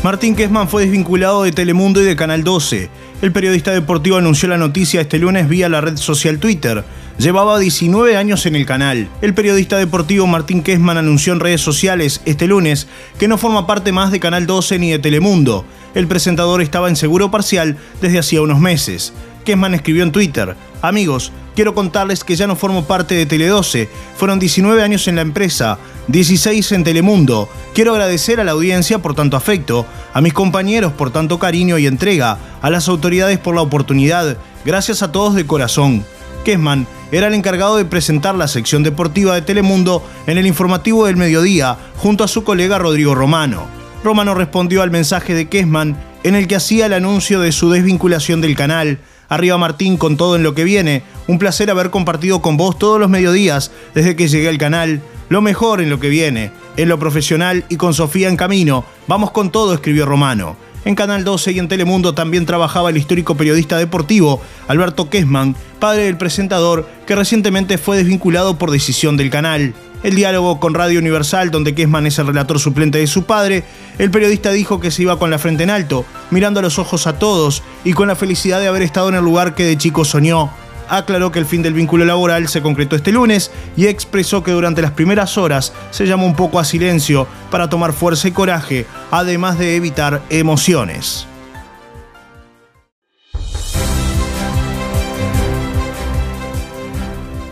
Martín 0.04 0.36
Kessman 0.36 0.68
fue 0.68 0.82
desvinculado 0.82 1.44
de 1.44 1.52
Telemundo 1.52 2.02
y 2.02 2.04
de 2.04 2.14
Canal 2.14 2.44
12. 2.44 2.90
El 3.22 3.32
periodista 3.32 3.70
deportivo 3.70 4.18
anunció 4.18 4.50
la 4.50 4.58
noticia 4.58 5.00
este 5.00 5.18
lunes 5.18 5.48
vía 5.48 5.70
la 5.70 5.80
red 5.80 5.96
social 5.96 6.38
Twitter. 6.38 6.84
Llevaba 7.18 7.58
19 7.58 8.16
años 8.16 8.46
en 8.46 8.54
el 8.54 8.64
canal. 8.64 9.08
El 9.20 9.34
periodista 9.34 9.76
deportivo 9.76 10.28
Martín 10.28 10.62
Kessman 10.62 10.98
anunció 10.98 11.32
en 11.32 11.40
redes 11.40 11.60
sociales 11.60 12.20
este 12.26 12.46
lunes 12.46 12.86
que 13.18 13.26
no 13.26 13.38
forma 13.38 13.66
parte 13.66 13.90
más 13.90 14.12
de 14.12 14.20
Canal 14.20 14.46
12 14.46 14.78
ni 14.78 14.92
de 14.92 15.00
Telemundo. 15.00 15.64
El 15.96 16.06
presentador 16.06 16.62
estaba 16.62 16.88
en 16.88 16.94
seguro 16.94 17.28
parcial 17.28 17.76
desde 18.00 18.20
hacía 18.20 18.40
unos 18.40 18.60
meses. 18.60 19.12
Kessman 19.44 19.74
escribió 19.74 20.04
en 20.04 20.12
Twitter, 20.12 20.54
Amigos, 20.80 21.32
quiero 21.56 21.74
contarles 21.74 22.22
que 22.22 22.36
ya 22.36 22.46
no 22.46 22.54
formo 22.54 22.84
parte 22.84 23.16
de 23.16 23.26
Tele12. 23.26 23.88
Fueron 24.16 24.38
19 24.38 24.80
años 24.80 25.08
en 25.08 25.16
la 25.16 25.22
empresa, 25.22 25.80
16 26.06 26.70
en 26.70 26.84
Telemundo. 26.84 27.48
Quiero 27.74 27.94
agradecer 27.94 28.38
a 28.38 28.44
la 28.44 28.52
audiencia 28.52 29.00
por 29.00 29.16
tanto 29.16 29.36
afecto, 29.36 29.86
a 30.14 30.20
mis 30.20 30.34
compañeros 30.34 30.92
por 30.92 31.10
tanto 31.10 31.40
cariño 31.40 31.78
y 31.78 31.88
entrega, 31.88 32.38
a 32.62 32.70
las 32.70 32.86
autoridades 32.86 33.40
por 33.40 33.56
la 33.56 33.62
oportunidad. 33.62 34.36
Gracias 34.64 35.02
a 35.02 35.10
todos 35.10 35.34
de 35.34 35.46
corazón. 35.46 36.04
Kessman 36.44 36.86
era 37.10 37.28
el 37.28 37.34
encargado 37.34 37.76
de 37.76 37.84
presentar 37.84 38.34
la 38.34 38.48
sección 38.48 38.82
deportiva 38.82 39.34
de 39.34 39.42
Telemundo 39.42 40.04
en 40.26 40.38
el 40.38 40.46
informativo 40.46 41.06
del 41.06 41.16
mediodía 41.16 41.76
junto 41.96 42.24
a 42.24 42.28
su 42.28 42.44
colega 42.44 42.78
Rodrigo 42.78 43.14
Romano. 43.14 43.66
Romano 44.04 44.34
respondió 44.34 44.82
al 44.82 44.90
mensaje 44.90 45.34
de 45.34 45.48
Kessman 45.48 45.96
en 46.22 46.34
el 46.34 46.46
que 46.46 46.56
hacía 46.56 46.86
el 46.86 46.92
anuncio 46.92 47.40
de 47.40 47.52
su 47.52 47.70
desvinculación 47.70 48.40
del 48.40 48.56
canal 48.56 48.98
Arriba 49.28 49.58
Martín 49.58 49.96
con 49.96 50.16
todo 50.16 50.36
en 50.36 50.42
lo 50.42 50.54
que 50.54 50.64
viene. 50.64 51.02
Un 51.26 51.38
placer 51.38 51.70
haber 51.70 51.90
compartido 51.90 52.40
con 52.40 52.56
vos 52.56 52.78
todos 52.78 52.98
los 52.98 53.10
mediodías 53.10 53.70
desde 53.94 54.16
que 54.16 54.28
llegué 54.28 54.48
al 54.48 54.58
canal. 54.58 55.02
Lo 55.28 55.42
mejor 55.42 55.82
en 55.82 55.90
lo 55.90 56.00
que 56.00 56.08
viene, 56.08 56.50
en 56.78 56.88
lo 56.88 56.98
profesional 56.98 57.64
y 57.68 57.76
con 57.76 57.92
Sofía 57.92 58.28
en 58.28 58.36
camino. 58.36 58.84
Vamos 59.06 59.30
con 59.30 59.50
todo, 59.50 59.74
escribió 59.74 60.06
Romano. 60.06 60.56
En 60.88 60.94
Canal 60.94 61.22
12 61.22 61.52
y 61.52 61.58
en 61.58 61.68
Telemundo 61.68 62.14
también 62.14 62.46
trabajaba 62.46 62.88
el 62.88 62.96
histórico 62.96 63.36
periodista 63.36 63.76
deportivo 63.76 64.40
Alberto 64.68 65.10
Kessman, 65.10 65.54
padre 65.78 66.04
del 66.04 66.16
presentador 66.16 66.88
que 67.06 67.14
recientemente 67.14 67.76
fue 67.76 67.98
desvinculado 67.98 68.56
por 68.56 68.70
decisión 68.70 69.18
del 69.18 69.28
canal. 69.28 69.74
El 70.02 70.14
diálogo 70.14 70.58
con 70.58 70.72
Radio 70.72 70.98
Universal, 70.98 71.50
donde 71.50 71.74
Kessman 71.74 72.06
es 72.06 72.18
el 72.18 72.28
relator 72.28 72.58
suplente 72.58 72.96
de 72.96 73.06
su 73.06 73.24
padre, 73.24 73.64
el 73.98 74.10
periodista 74.10 74.50
dijo 74.50 74.80
que 74.80 74.90
se 74.90 75.02
iba 75.02 75.18
con 75.18 75.30
la 75.30 75.38
frente 75.38 75.62
en 75.62 75.68
alto, 75.68 76.06
mirando 76.30 76.60
a 76.60 76.62
los 76.62 76.78
ojos 76.78 77.06
a 77.06 77.18
todos 77.18 77.62
y 77.84 77.92
con 77.92 78.08
la 78.08 78.16
felicidad 78.16 78.58
de 78.58 78.68
haber 78.68 78.80
estado 78.80 79.10
en 79.10 79.16
el 79.16 79.24
lugar 79.24 79.54
que 79.54 79.64
de 79.64 79.76
chico 79.76 80.06
soñó. 80.06 80.50
Aclaró 80.88 81.30
que 81.30 81.38
el 81.38 81.46
fin 81.46 81.62
del 81.62 81.74
vínculo 81.74 82.04
laboral 82.04 82.48
se 82.48 82.62
concretó 82.62 82.96
este 82.96 83.12
lunes 83.12 83.50
y 83.76 83.86
expresó 83.86 84.42
que 84.42 84.52
durante 84.52 84.82
las 84.82 84.92
primeras 84.92 85.36
horas 85.38 85.72
se 85.90 86.06
llamó 86.06 86.26
un 86.26 86.34
poco 86.34 86.58
a 86.58 86.64
silencio 86.64 87.26
para 87.50 87.68
tomar 87.68 87.92
fuerza 87.92 88.28
y 88.28 88.32
coraje, 88.32 88.86
además 89.10 89.58
de 89.58 89.76
evitar 89.76 90.22
emociones. 90.30 91.26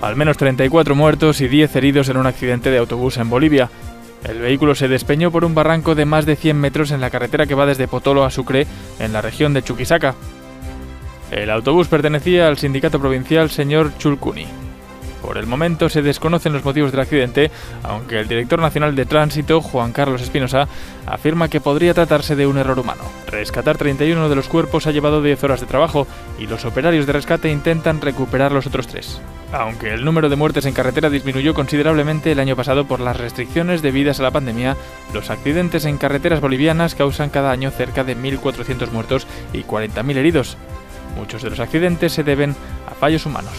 Al 0.07 0.15
menos 0.15 0.37
34 0.37 0.95
muertos 0.95 1.41
y 1.41 1.49
10 1.49 1.75
heridos 1.75 2.09
en 2.09 2.17
un 2.17 2.27
accidente 2.27 2.71
de 2.71 2.79
autobús 2.79 3.17
en 3.17 3.29
Bolivia. 3.29 3.71
El 4.23 4.39
vehículo 4.39 4.75
se 4.75 4.87
despeñó 4.87 5.33
por 5.33 5.45
un 5.45 5.55
barranco 5.55 5.95
de 5.95 6.05
más 6.05 6.27
de 6.27 6.37
100 6.37 6.61
metros 6.61 6.91
en 6.93 7.01
la 7.01 7.11
carretera 7.11 7.47
que 7.47 7.55
va 7.55 7.67
desde 7.67 7.89
Potolo 7.89 8.25
a 8.25 8.31
Sucre, 8.31 8.67
en 8.99 9.13
la 9.13 9.21
región 9.21 9.53
de 9.53 9.63
Chuquisaca. 9.63 10.15
El 11.31 11.51
autobús 11.51 11.89
pertenecía 11.89 12.47
al 12.47 12.57
sindicato 12.57 13.01
provincial 13.01 13.51
señor 13.51 13.97
Chulcuni. 13.99 14.47
Por 15.23 15.39
el 15.39 15.47
momento 15.47 15.89
se 15.89 16.03
desconocen 16.03 16.53
los 16.53 16.65
motivos 16.65 16.93
del 16.93 17.01
accidente, 17.01 17.51
aunque 17.83 18.21
el 18.21 18.29
director 18.29 18.61
nacional 18.61 18.95
de 18.95 19.07
tránsito, 19.07 19.61
Juan 19.61 19.93
Carlos 19.93 20.23
Espinosa, 20.23 20.69
afirma 21.05 21.49
que 21.49 21.61
podría 21.61 21.95
tratarse 21.95 22.37
de 22.37 22.47
un 22.47 22.59
error 22.59 22.79
humano. 22.79 23.03
Rescatar 23.27 23.77
31 23.77 24.29
de 24.29 24.37
los 24.37 24.47
cuerpos 24.47 24.87
ha 24.87 24.93
llevado 24.93 25.23
10 25.23 25.43
horas 25.43 25.61
de 25.61 25.67
trabajo 25.67 26.07
y 26.39 26.47
los 26.47 26.65
operarios 26.65 27.07
de 27.07 27.13
rescate 27.13 27.51
intentan 27.51 28.01
recuperar 28.01 28.53
los 28.53 28.69
otros 28.69 28.87
tres. 28.87 29.21
Aunque 29.53 29.93
el 29.93 30.05
número 30.05 30.29
de 30.29 30.37
muertes 30.37 30.65
en 30.65 30.75
carretera 30.75 31.11
disminuyó 31.11 31.55
considerablemente 31.55 32.31
el 32.31 32.39
año 32.39 32.55
pasado 32.55 32.87
por 32.87 33.01
las 33.01 33.17
restricciones 33.17 33.83
debidas 33.83 34.21
a 34.21 34.23
la 34.23 34.31
pandemia, 34.31 34.77
los 35.13 35.31
accidentes 35.31 35.87
en 35.87 35.99
carreteras 35.99 36.41
bolivianas 36.41 36.95
causan 36.95 37.31
cada 37.31 37.51
año 37.51 37.73
cerca 37.73 38.05
de 38.05 38.17
1.400 38.17 38.93
muertos 38.93 39.27
y 39.53 39.65
40.000 39.65 40.17
heridos. 40.17 40.57
Muchos 41.17 41.43
de 41.43 41.51
los 41.51 41.61
accidentes 41.61 42.13
se 42.13 42.23
deben 42.23 42.55
a 42.87 42.95
fallos 42.95 43.27
humanos. 43.27 43.55